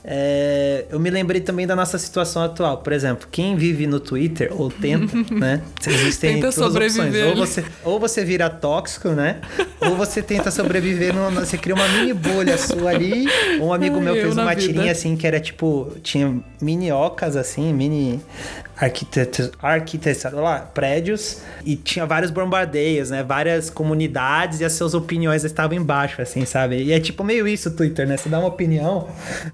[0.04, 2.78] é, eu me lembrei também da nossa situação atual.
[2.80, 5.62] Por exemplo, quem vive no Twitter, ou tenta, né?
[5.86, 7.28] Existem tenta sobreviver.
[7.28, 9.39] Ou você, ou você vira tóxico, né?
[9.82, 13.28] ou você tenta sobreviver, no, você cria uma mini bolha sua ali.
[13.62, 18.19] Um amigo meu fez uma tirinha assim, que era tipo, tinha mini ocas assim, mini
[18.80, 19.52] arquiteto,
[20.34, 23.22] lá, prédios e tinha vários bombardeios, né?
[23.24, 26.82] Várias comunidades e as suas opiniões estavam embaixo, assim, sabe?
[26.84, 28.15] E é tipo meio isso o Twitter, né?
[28.15, 29.10] Você dá uma opinião,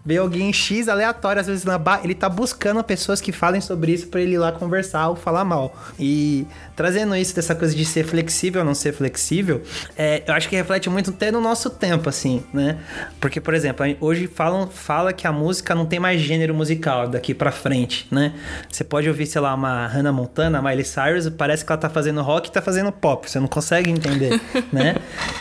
[0.05, 2.01] vê alguém X aleatório, às vezes na ba...
[2.03, 5.43] ele tá buscando pessoas que falem sobre isso para ele ir lá conversar ou falar
[5.43, 5.75] mal.
[5.99, 9.63] E trazendo isso dessa coisa de ser flexível ou não ser flexível,
[9.97, 12.77] é, eu acho que reflete muito até no nosso tempo, assim, né?
[13.19, 17.33] Porque, por exemplo, hoje falam, fala que a música não tem mais gênero musical daqui
[17.33, 18.33] para frente, né?
[18.69, 22.21] Você pode ouvir, sei lá, uma Hannah Montana, Miley Cyrus, parece que ela tá fazendo
[22.21, 23.29] rock e tá fazendo pop.
[23.29, 24.39] Você não consegue entender,
[24.71, 24.95] né?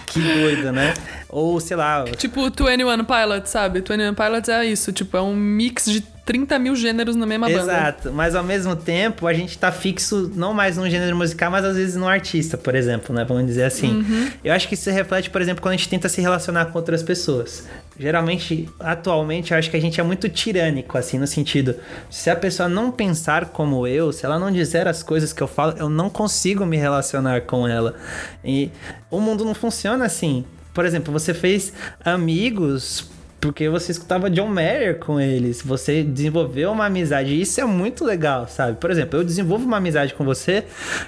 [0.06, 0.94] Que doido, né?
[1.28, 2.04] Ou, sei lá...
[2.16, 3.80] Tipo 21 Pilots, sabe?
[3.80, 7.60] 21 Pilots é isso, tipo, é um mix de 30 mil gêneros na mesma banda.
[7.60, 11.64] Exato, mas ao mesmo tempo a gente tá fixo não mais num gênero musical, mas
[11.64, 13.24] às vezes num artista, por exemplo, né?
[13.24, 13.98] Vamos dizer assim.
[13.98, 14.30] Uhum.
[14.42, 17.02] Eu acho que isso reflete, por exemplo, quando a gente tenta se relacionar com outras
[17.02, 17.64] pessoas.
[17.98, 21.76] Geralmente, atualmente, eu acho que a gente é muito tirânico, assim, no sentido:
[22.10, 25.46] se a pessoa não pensar como eu, se ela não dizer as coisas que eu
[25.46, 27.94] falo, eu não consigo me relacionar com ela.
[28.42, 28.70] E
[29.10, 30.44] o mundo não funciona assim.
[30.72, 31.72] Por exemplo, você fez
[32.04, 33.08] amigos
[33.44, 38.02] porque você escutava John Mayer com eles, você desenvolveu uma amizade, e isso é muito
[38.02, 38.78] legal, sabe?
[38.78, 40.64] Por exemplo, eu desenvolvo uma amizade com você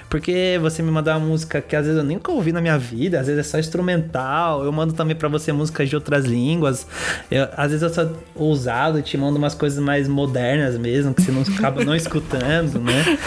[0.07, 3.19] porque você me manda uma música que às vezes eu nunca ouvi na minha vida,
[3.19, 6.85] às vezes é só instrumental, eu mando também para você músicas de outras línguas,
[7.31, 11.23] eu, às vezes eu sou ousado e te mando umas coisas mais modernas mesmo, que
[11.23, 13.17] você não acaba não escutando, né?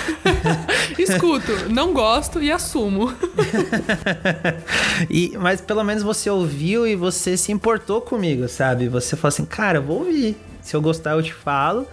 [1.02, 3.12] Escuto, não gosto e assumo.
[5.08, 8.88] e, mas pelo menos você ouviu e você se importou comigo, sabe?
[8.88, 10.36] Você fala assim, cara, eu vou ouvir.
[10.62, 11.86] Se eu gostar, eu te falo.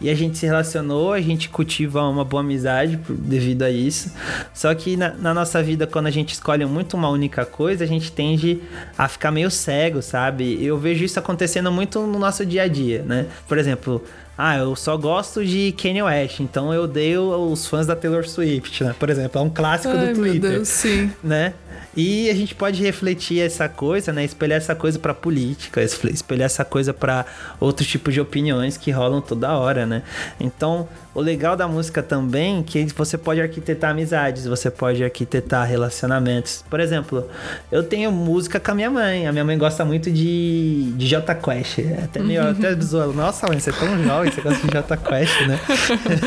[0.00, 4.12] E a gente se relacionou, a gente cultiva uma boa amizade devido a isso.
[4.52, 7.86] Só que na, na, nossa vida, quando a gente escolhe muito uma única coisa, a
[7.86, 8.62] gente tende
[8.96, 10.64] a ficar meio cego, sabe?
[10.64, 13.26] Eu vejo isso acontecendo muito no nosso dia a dia, né?
[13.46, 14.02] Por exemplo,
[14.36, 18.82] ah, eu só gosto de Kanye West, então eu odeio os fãs da Taylor Swift,
[18.82, 18.94] né?
[18.98, 20.40] Por exemplo, é um clássico Ai, do Twitter.
[20.40, 21.12] Meu Deus, sim.
[21.22, 21.54] Né?
[21.96, 24.24] E a gente pode refletir essa coisa, né?
[24.24, 27.24] Espelhar essa coisa para política, espelhar essa coisa para
[27.60, 30.02] outros tipos de opiniões que rolam toda hora, né?
[30.40, 35.64] Então, o legal da música também é que você pode arquitetar amizades, você pode arquitetar
[35.66, 36.64] relacionamentos.
[36.68, 37.28] Por exemplo,
[37.70, 39.26] eu tenho música com a minha mãe.
[39.26, 41.78] A minha mãe gosta muito de, de J Quest.
[41.78, 43.12] É até meio até zoando.
[43.12, 45.60] Nossa, mãe, você é tão jovem, você gosta de J Quest, né?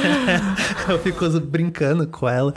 [0.87, 2.53] eu fico brincando com ela.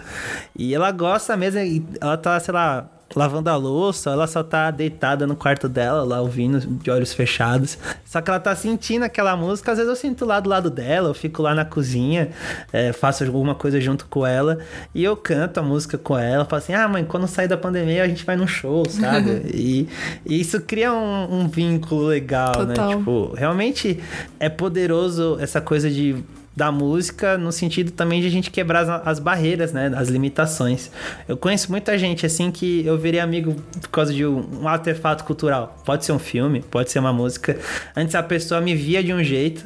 [0.57, 1.61] E ela gosta mesmo,
[2.00, 2.80] ela tá, sei lá,
[3.14, 7.77] lavando a louça, ela só tá deitada no quarto dela, lá ouvindo, de olhos fechados.
[8.05, 11.11] Só que ela tá sentindo aquela música, às vezes eu sinto lá do lado dela,
[11.11, 12.31] eu fico lá na cozinha,
[12.73, 14.59] é, faço alguma coisa junto com ela
[14.94, 18.05] e eu canto a música com ela, falo assim: ah, mãe, quando sair da pandemia
[18.05, 19.42] a gente vai no show, sabe?
[19.53, 19.88] e,
[20.25, 22.75] e, isso cria um, um vínculo legal, né?
[22.75, 22.90] Total.
[22.90, 22.96] né?
[22.96, 24.01] Tipo, realmente
[24.38, 26.16] é poderoso essa coisa de
[26.54, 29.92] da música no sentido também de a gente quebrar as, as, barreiras, né?
[29.94, 30.90] As limitações.
[31.28, 35.24] Eu conheço muita gente assim que eu virei amigo por causa de um, um artefato
[35.24, 35.78] cultural.
[35.84, 37.58] Pode ser um filme, pode ser uma música.
[37.96, 39.64] Antes a pessoa me via de um jeito.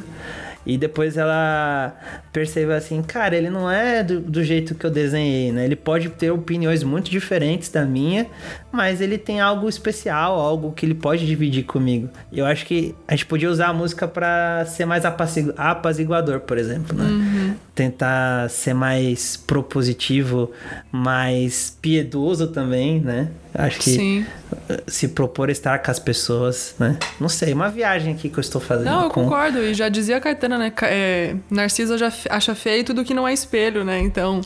[0.67, 1.95] E depois ela
[2.33, 5.65] percebeu assim, cara, ele não é do, do, jeito que eu desenhei, né?
[5.65, 8.27] Ele pode ter opiniões muito diferentes da minha,
[8.73, 12.09] mas ele tem algo especial, algo que ele pode dividir comigo.
[12.33, 16.97] Eu acho que a gente podia usar a música para ser mais apaziguador, por exemplo,
[16.97, 17.05] né?
[17.05, 17.34] Uhum.
[17.75, 20.51] Tentar ser mais propositivo,
[20.93, 23.31] mais piedoso também, né?
[23.57, 24.27] Acho que Sim.
[24.89, 26.99] se propor estar com as pessoas, né?
[27.21, 28.87] Não sei, uma viagem aqui que eu estou fazendo.
[28.87, 29.23] Não, eu com...
[29.23, 29.59] concordo.
[29.61, 30.73] E já dizia a Caetana, né?
[30.83, 34.01] É, Narcisa já acha feio tudo que não é espelho, né?
[34.01, 34.41] Então,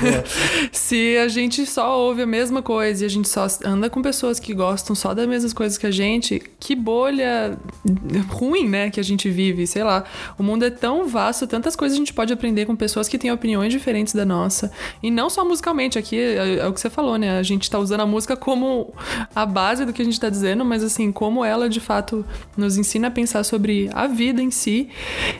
[0.70, 4.38] se a gente só ouve a mesma coisa e a gente só anda com pessoas
[4.38, 7.56] que gostam só das mesmas coisas que a gente, que bolha
[8.28, 8.90] ruim, né?
[8.90, 10.04] Que a gente vive, sei lá.
[10.38, 13.30] O mundo é tão vasto, tantas coisas a gente pode aprender com pessoas que têm
[13.30, 14.70] opiniões diferentes da nossa.
[15.02, 17.38] E não só musicalmente, aqui é, é o que você falou, né?
[17.38, 18.92] A gente tá usando a música como
[19.34, 22.24] a base do que a gente está dizendo, mas assim, como ela de fato
[22.56, 24.88] nos ensina a pensar sobre a vida em si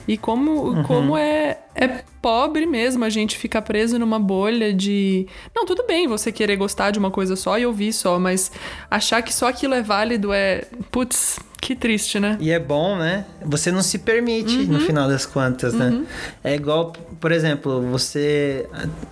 [0.06, 0.82] e como, uhum.
[0.82, 5.28] como é, é pobre mesmo a gente ficar preso numa bolha de.
[5.54, 8.50] Não, tudo bem você querer gostar de uma coisa só e ouvir só, mas
[8.90, 10.64] achar que só aquilo é válido é.
[10.90, 12.36] Putz, que triste, né?
[12.38, 13.24] E é bom, né?
[13.44, 14.74] Você não se permite uhum.
[14.74, 15.88] no final das contas, né?
[15.88, 16.06] Uhum.
[16.44, 18.68] É igual, por exemplo, você.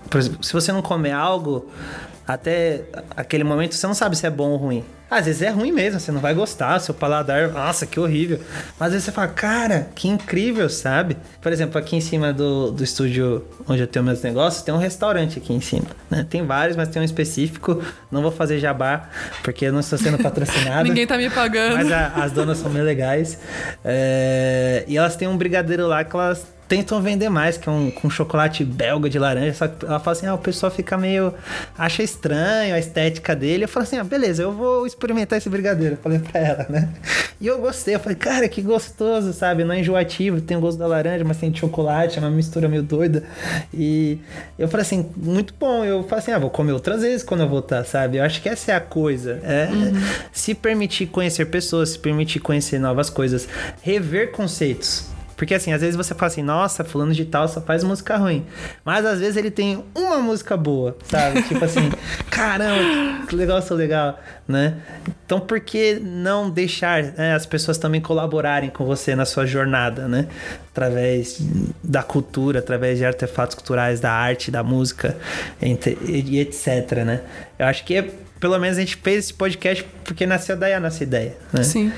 [0.08, 1.68] Por exemplo, se você não comer algo,
[2.26, 2.82] até
[3.16, 4.84] aquele momento você não sabe se é bom ou ruim.
[5.10, 8.40] Às vezes é ruim mesmo, você não vai gostar, seu paladar, nossa, que horrível.
[8.78, 11.16] Mas às vezes você fala, cara, que incrível, sabe?
[11.40, 14.78] Por exemplo, aqui em cima do, do estúdio onde eu tenho meus negócios, tem um
[14.78, 15.86] restaurante aqui em cima.
[16.10, 16.26] Né?
[16.28, 17.80] Tem vários, mas tem um específico.
[18.10, 19.08] Não vou fazer jabá,
[19.44, 20.82] porque eu não estou sendo patrocinado.
[20.88, 21.76] Ninguém tá me pagando.
[21.76, 23.38] Mas a, as donas são bem legais.
[23.84, 27.90] É, e elas têm um brigadeiro lá que elas tentam vender mais, que é um
[27.90, 29.54] com chocolate belga de laranja.
[29.54, 31.32] Só que ela fala assim: ah, o pessoal fica meio.
[31.78, 33.64] acha estranho a estética dele.
[33.64, 35.94] Eu falo assim: ah, beleza, eu vou experimentar esse brigadeiro.
[35.94, 36.88] Eu falei pra ela, né?
[37.40, 37.94] E eu gostei.
[37.94, 39.64] Eu falei, cara, que gostoso, sabe?
[39.64, 42.68] Não é enjoativo, tem o gosto da laranja, mas tem de chocolate, é uma mistura
[42.68, 43.22] meio doida.
[43.72, 44.18] E
[44.58, 45.84] eu falei assim: muito bom.
[45.84, 48.18] Eu falei assim: ah, vou comer outras vezes quando eu voltar, sabe?
[48.18, 49.40] Eu acho que essa é a coisa.
[49.44, 49.92] É uhum.
[50.32, 53.48] se permitir conhecer pessoas, se permitir conhecer novas coisas,
[53.82, 55.13] rever conceitos.
[55.36, 58.44] Porque assim, às vezes você fala assim, nossa, fulano de tal só faz música ruim.
[58.84, 61.42] Mas às vezes ele tem uma música boa, sabe?
[61.42, 61.90] tipo assim,
[62.30, 64.76] caramba, que legal, sou legal, né?
[65.26, 70.06] Então por que não deixar né, as pessoas também colaborarem com você na sua jornada,
[70.06, 70.28] né?
[70.70, 71.38] Através
[71.82, 75.16] da cultura, através de artefatos culturais, da arte, da música,
[75.60, 77.20] e etc, né?
[77.58, 78.02] Eu acho que
[78.40, 81.62] pelo menos a gente fez esse podcast porque nasceu daí a nossa ideia, né?
[81.62, 81.90] Sim.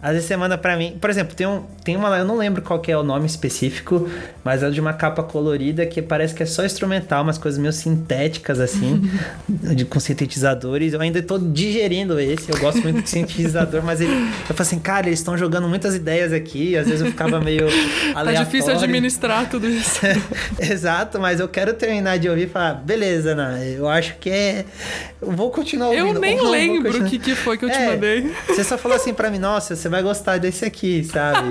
[0.00, 0.96] Às vezes você manda pra mim.
[1.00, 4.08] Por exemplo, tem, um, tem uma lá, eu não lembro qual é o nome específico,
[4.44, 7.72] mas é de uma capa colorida que parece que é só instrumental, umas coisas meio
[7.72, 9.10] sintéticas, assim,
[9.48, 10.92] de, com sintetizadores.
[10.92, 14.12] Eu ainda tô digerindo esse, eu gosto muito de sintetizador, mas ele.
[14.12, 17.66] Eu falo assim, cara, eles estão jogando muitas ideias aqui, às vezes eu ficava meio.
[18.14, 18.38] Aleatório.
[18.38, 20.00] Tá difícil administrar tudo isso.
[20.60, 23.74] Exato, mas eu quero terminar de ouvir e falar, beleza, né?
[23.76, 24.64] Eu acho que é.
[25.20, 26.14] Eu vou continuar ouvindo.
[26.14, 28.32] Eu nem lembro o que, que foi que eu é, te mandei.
[28.46, 31.48] Você só falou assim pra mim, nossa, você você vai gostar desse aqui, sabe?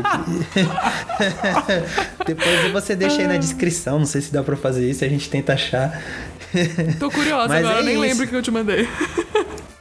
[2.26, 5.30] Depois você deixa aí na descrição, não sei se dá pra fazer isso, a gente
[5.30, 6.00] tenta achar.
[7.00, 8.02] Tô curiosa Mas agora, é nem isso.
[8.02, 8.88] lembro o que eu te mandei.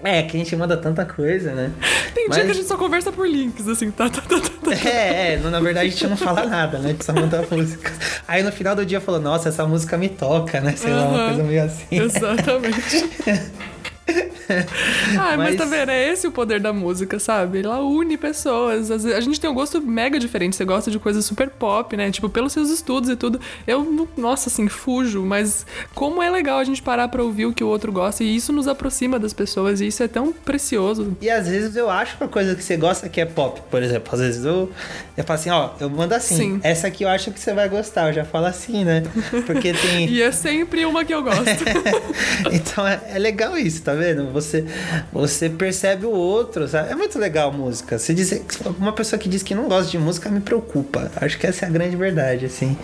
[0.03, 1.71] É, que a gente manda tanta coisa, né?
[2.15, 2.37] Tem Mas...
[2.37, 4.51] dia que a gente só conversa por links, assim, tá, tá, tá, tá.
[4.63, 4.89] tá.
[4.89, 6.89] É, é, na verdade a gente não fala nada, né?
[6.89, 7.93] A gente só manda música.
[8.27, 10.75] Aí no final do dia falou, nossa, essa música me toca, né?
[10.77, 10.99] Sei uh -huh.
[10.99, 11.87] lá, uma coisa meio assim.
[11.91, 13.11] Exatamente.
[15.19, 15.39] ah, mas...
[15.39, 15.91] mas tá vendo?
[15.91, 17.63] É esse o poder da música, sabe?
[17.63, 18.91] Ela une pessoas.
[18.91, 20.57] A gente tem um gosto mega diferente.
[20.57, 22.11] Você gosta de coisas super pop, né?
[22.11, 23.41] Tipo, pelos seus estudos e tudo.
[23.67, 25.25] Eu, nossa, assim, fujo.
[25.25, 28.23] Mas como é legal a gente parar pra ouvir o que o outro gosta.
[28.23, 29.81] E isso nos aproxima das pessoas.
[29.81, 31.17] E isso é tão precioso.
[31.21, 34.09] E às vezes eu acho uma coisa que você gosta que é pop, por exemplo.
[34.13, 34.71] Às vezes eu,
[35.17, 36.37] eu falo assim, ó, eu mando assim.
[36.37, 36.61] Sim.
[36.63, 38.09] Essa aqui eu acho que você vai gostar.
[38.09, 39.03] Eu já falo assim, né?
[39.47, 40.09] Porque tem.
[40.09, 41.65] e é sempre uma que eu gosto.
[42.53, 44.31] então é, é legal isso, tá vendo?
[44.33, 44.65] Você,
[45.13, 46.91] você percebe o outro, sabe?
[46.91, 47.99] É muito legal a música.
[47.99, 48.43] Você diz,
[48.79, 51.11] uma pessoa que diz que não gosta de música me preocupa.
[51.17, 52.77] Acho que essa é a grande verdade, assim.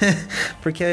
[0.62, 0.84] Porque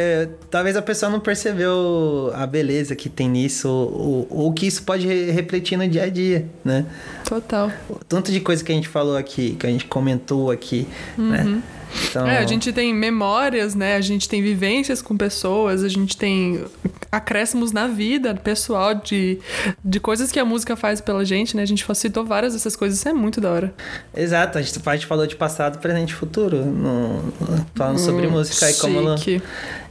[0.50, 5.08] talvez a pessoa não percebeu a beleza que tem nisso, ou, ou que isso pode
[5.08, 6.86] refletir no dia a dia, né?
[7.26, 7.72] Total.
[8.08, 11.44] Tanto de coisa que a gente falou aqui, que a gente comentou aqui, né?
[11.44, 11.56] uhum.
[11.56, 11.64] né?
[12.10, 12.28] Então...
[12.28, 13.96] É, a gente tem memórias, né?
[13.96, 16.64] A gente tem vivências com pessoas, a gente tem
[17.12, 19.40] acréscimos na vida pessoal de,
[19.86, 21.62] de coisas que a música faz pela gente, né?
[21.62, 23.74] A gente citou várias dessas coisas, isso é muito da hora.
[24.16, 27.32] Exato, a gente, a gente falou de passado, presente e futuro, no,
[27.76, 29.16] falando hum, sobre música e como, ela,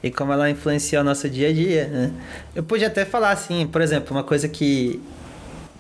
[0.03, 2.11] e como ela influencia o nosso dia a dia, né?
[2.57, 5.01] Eu podia até falar assim, por exemplo, uma coisa que.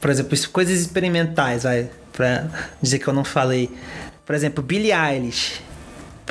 [0.00, 2.46] Por exemplo, coisas experimentais, vai, pra
[2.80, 3.70] dizer que eu não falei.
[4.24, 5.60] Por exemplo, Billie Eilish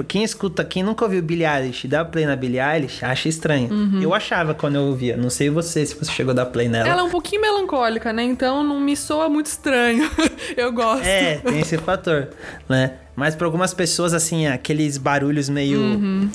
[0.08, 3.70] quem escuta, quem nunca ouviu Billie Eilish, dá play na Billie Eilish, acha estranho.
[3.70, 4.02] Uhum.
[4.02, 5.18] Eu achava quando eu ouvia.
[5.18, 6.88] Não sei você, se você chegou a dar play nela.
[6.88, 8.24] Ela é um pouquinho melancólica, né?
[8.24, 10.10] Então não me soa muito estranho.
[10.56, 11.06] eu gosto.
[11.06, 12.30] É, tem esse fator,
[12.70, 12.94] né?
[13.16, 15.80] Mas para algumas pessoas, assim, aqueles barulhos meio...
[15.80, 16.30] Uhum.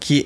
[0.00, 0.24] Que...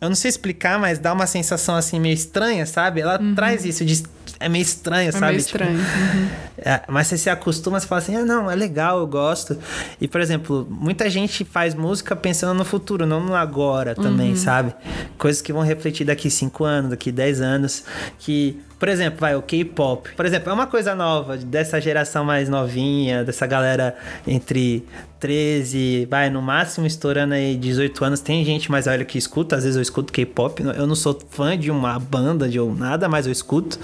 [0.00, 3.00] Eu não sei explicar, mas dá uma sensação, assim, meio estranha, sabe?
[3.00, 3.34] Ela uhum.
[3.34, 4.02] traz isso de
[4.40, 5.32] é meio estranho, é sabe?
[5.32, 5.78] Meio tipo, estranho.
[5.78, 6.28] Uhum.
[6.58, 9.58] É, mas você se acostuma, você fala assim, ah, não, é legal, eu gosto.
[10.00, 14.36] E, por exemplo, muita gente faz música pensando no futuro, não no agora também, uhum.
[14.36, 14.74] sabe?
[15.16, 17.84] Coisas que vão refletir daqui 5 anos, daqui 10 anos,
[18.18, 20.10] que por exemplo, vai, o K-pop.
[20.14, 24.84] Por exemplo, é uma coisa nova dessa geração mais novinha, dessa galera entre
[25.18, 28.20] 13, vai, no máximo estourando aí 18 anos.
[28.20, 30.62] Tem gente mais velha que escuta, às vezes eu escuto K-pop.
[30.62, 33.78] Eu não sou fã de uma banda, de nada, mas eu escuto.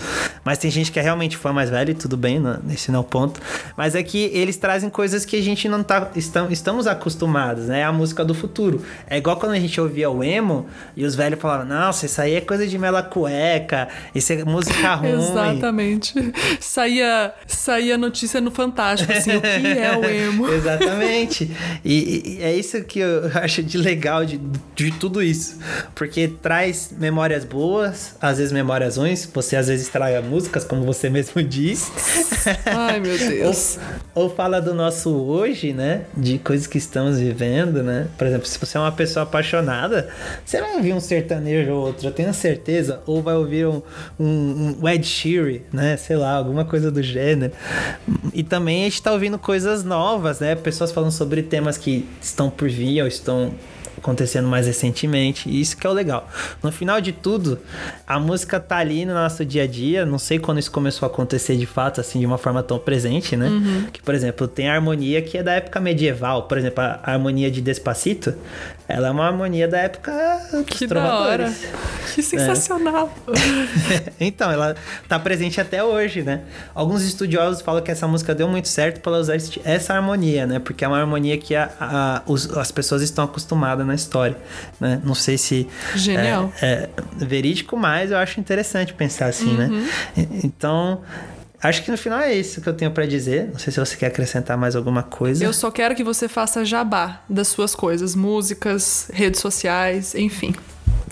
[0.44, 2.98] Mas tem gente que é realmente fã mais velho e tudo bem, não, esse não
[2.98, 3.40] é o ponto.
[3.76, 6.10] Mas é que eles trazem coisas que a gente não tá.
[6.50, 7.80] estamos acostumados, né?
[7.80, 8.82] É a música do futuro.
[9.08, 12.34] É igual quando a gente ouvia o emo e os velhos falavam: Nossa, isso aí
[12.34, 15.12] é coisa de mela cueca, isso é música ficar ruim.
[15.12, 16.32] Exatamente.
[16.60, 20.48] Saía, saía notícia no Fantástico, assim, o que é o emo.
[20.52, 21.50] Exatamente.
[21.84, 24.40] E, e, é isso que eu acho de legal de,
[24.76, 25.58] de tudo isso.
[25.94, 29.28] Porque traz memórias boas, às vezes memórias ruins.
[29.32, 31.90] Você às vezes estraga músicas, como você mesmo diz.
[32.66, 33.78] Ai, meu Deus.
[34.14, 36.02] ou, ou fala do nosso hoje, né?
[36.16, 38.06] De coisas que estamos vivendo, né?
[38.16, 40.08] Por exemplo, se você é uma pessoa apaixonada,
[40.44, 43.00] você vai ouvir um sertanejo ou outro, eu tenho certeza.
[43.06, 43.82] Ou vai ouvir um,
[44.18, 45.96] um, um Ed Sheeran, né?
[45.96, 47.52] Sei lá, alguma coisa do gênero.
[48.32, 50.54] E também a gente tá ouvindo coisas novas, né?
[50.54, 53.52] Pessoas falando sobre temas que estão por vir ou estão
[54.04, 55.48] acontecendo mais recentemente.
[55.48, 56.28] E isso que é o legal.
[56.62, 57.58] No final de tudo,
[58.06, 60.04] a música tá ali no nosso dia a dia.
[60.04, 63.36] Não sei quando isso começou a acontecer de fato, assim, de uma forma tão presente,
[63.36, 63.48] né?
[63.48, 63.86] Uhum.
[63.92, 66.42] Que, por exemplo, tem a harmonia que é da época medieval.
[66.42, 68.34] Por exemplo, a harmonia de Despacito,
[68.86, 70.12] ela é uma harmonia da época
[70.66, 71.52] que da hora.
[72.14, 73.12] Que sensacional.
[73.90, 74.12] É.
[74.26, 74.76] então, ela
[75.08, 76.42] tá presente até hoje, né?
[76.74, 80.58] Alguns estudiosos falam que essa música deu muito certo para usar essa harmonia, né?
[80.58, 84.36] Porque é uma harmonia que a, a, os, as pessoas estão acostumadas na história,
[84.78, 85.00] né?
[85.02, 86.52] Não sei se Genial.
[86.60, 89.66] É, é verídico, mas eu acho interessante pensar assim, né?
[89.66, 89.80] uhum.
[89.80, 90.28] né?
[90.44, 91.00] Então,
[91.64, 93.48] Acho que no final é isso que eu tenho para dizer.
[93.50, 95.42] Não sei se você quer acrescentar mais alguma coisa.
[95.42, 100.54] Eu só quero que você faça jabá das suas coisas, músicas, redes sociais, enfim.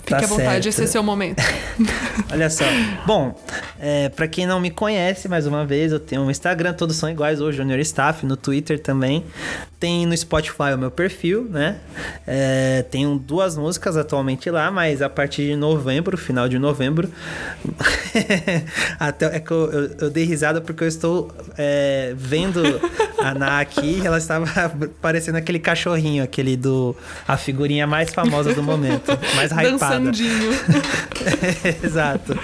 [0.05, 0.67] Fique tá à vontade, certo.
[0.67, 1.41] esse é seu momento.
[2.29, 2.65] Olha só.
[3.05, 3.39] Bom,
[3.79, 7.09] é, para quem não me conhece, mais uma vez, eu tenho um Instagram, todos são
[7.09, 9.23] iguais, o Junior Staff, no Twitter também.
[9.79, 11.77] Tem no Spotify o meu perfil, né?
[12.27, 17.09] É, tenho duas músicas atualmente lá, mas a partir de novembro, final de novembro.
[18.99, 22.61] até é que eu, eu, eu, dei risada porque eu estou é, vendo
[23.19, 24.45] a Ná aqui, ela estava
[25.01, 26.95] parecendo aquele cachorrinho, aquele do.
[27.27, 29.92] a figurinha mais famosa do momento, mais hypada.
[29.93, 30.51] Sandinho.
[31.83, 32.37] Exato.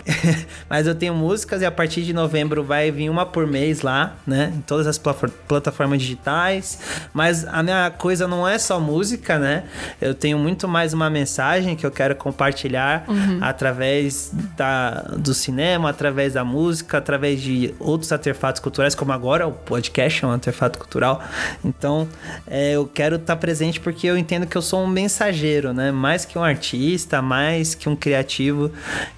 [0.68, 4.14] Mas eu tenho músicas e a partir de novembro vai vir uma por mês lá,
[4.26, 4.52] né?
[4.56, 6.78] Em todas as plataformas digitais.
[7.12, 9.64] Mas a minha coisa não é só música, né?
[10.00, 13.38] Eu tenho muito mais uma mensagem que eu quero compartilhar uhum.
[13.40, 19.52] através da, do cinema, através da música, através de outros artefatos culturais, como agora o
[19.52, 21.22] podcast é um artefato cultural.
[21.64, 22.08] Então,
[22.46, 25.90] é, eu quero estar presente porque eu entendo que eu sou um mensageiro, né?
[25.90, 28.70] Mais que um artista artista, mais que um criativo.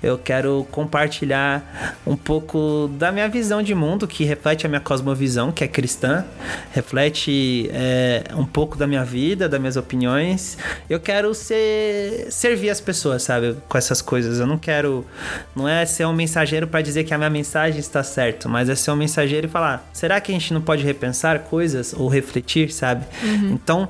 [0.03, 5.53] Eu quero compartilhar um pouco da minha visão de mundo, que reflete a minha cosmovisão,
[5.53, 6.25] que é cristã,
[6.73, 10.59] reflete é, um pouco da minha vida, das minhas opiniões.
[10.91, 14.41] Eu quero ser, servir as pessoas, sabe, com essas coisas.
[14.41, 15.07] Eu não quero,
[15.55, 18.75] não é ser um mensageiro para dizer que a minha mensagem está certa, mas é
[18.75, 22.73] ser um mensageiro e falar: será que a gente não pode repensar coisas ou refletir,
[22.73, 23.05] sabe?
[23.23, 23.53] Uhum.
[23.53, 23.89] Então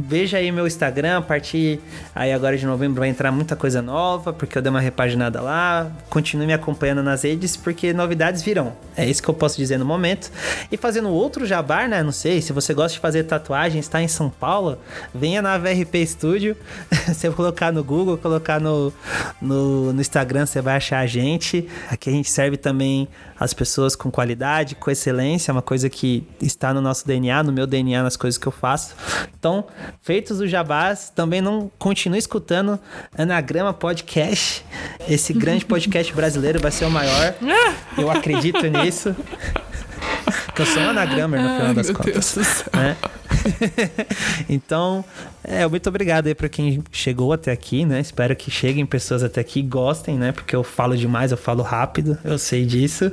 [0.00, 1.80] veja aí meu Instagram, a partir
[2.14, 5.90] aí agora de novembro vai entrar muita coisa nova, porque eu dei uma repaginada lá.
[6.08, 8.72] Continue me acompanhando nas redes, porque novidades virão.
[8.96, 10.30] É isso que eu posso dizer no momento.
[10.70, 12.02] E fazendo outro jabar, né?
[12.02, 14.78] Não sei, se você gosta de fazer tatuagem, está em São Paulo,
[15.14, 16.56] venha na VRP Studio.
[17.06, 18.92] você colocar no Google, colocar no,
[19.40, 21.68] no, no Instagram, você vai achar a gente.
[21.90, 23.08] Aqui a gente serve também
[23.40, 27.50] as pessoas com qualidade, com excelência, é uma coisa que está no nosso DNA, no
[27.50, 28.94] meu DNA, nas coisas que eu faço.
[29.38, 29.64] Então,
[30.02, 32.78] feitos os jabás, também não continue escutando
[33.16, 34.62] Anagrama Podcast.
[35.08, 37.34] Esse grande podcast brasileiro vai ser o maior.
[37.96, 39.16] Eu acredito nisso.
[40.46, 42.64] Porque eu sou um anagrammer no final das contas.
[42.74, 42.96] Né?
[44.50, 45.02] então,
[45.50, 48.00] é, muito obrigado aí para quem chegou até aqui, né?
[48.00, 50.30] Espero que cheguem pessoas até aqui gostem, né?
[50.30, 53.10] Porque eu falo demais, eu falo rápido, eu sei disso.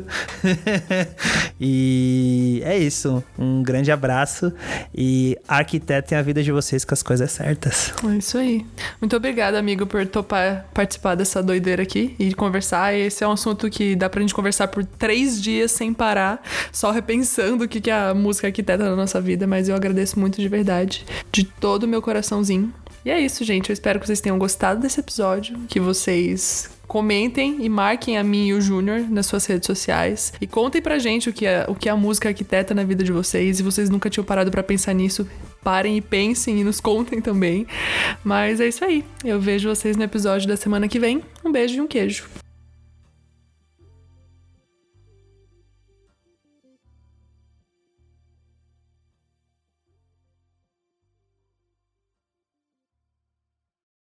[1.60, 3.24] e é isso.
[3.40, 4.54] Um grande abraço
[4.94, 7.92] e arquitetem a vida de vocês com as coisas certas.
[8.08, 8.64] É isso aí.
[9.02, 12.94] Muito obrigada, amigo, por topar participar dessa doideira aqui e conversar.
[12.94, 16.92] Esse é um assunto que dá pra gente conversar por três dias sem parar, só
[16.92, 20.48] repensando o que, que a música arquiteta na nossa vida, mas eu agradeço muito de
[20.48, 22.74] verdade, de todo o meu coração coraçãozinho.
[23.06, 23.70] E é isso, gente.
[23.70, 28.48] Eu espero que vocês tenham gostado desse episódio, que vocês comentem e marquem a mim
[28.48, 31.76] e o Júnior nas suas redes sociais e contem pra gente o que é, o
[31.76, 33.60] que é a música arquiteta na vida de vocês.
[33.60, 35.28] E vocês nunca tinham parado para pensar nisso,
[35.64, 37.66] parem e pensem e nos contem também.
[38.24, 39.04] Mas é isso aí.
[39.24, 41.24] Eu vejo vocês no episódio da semana que vem.
[41.46, 42.47] Um beijo e um queijo.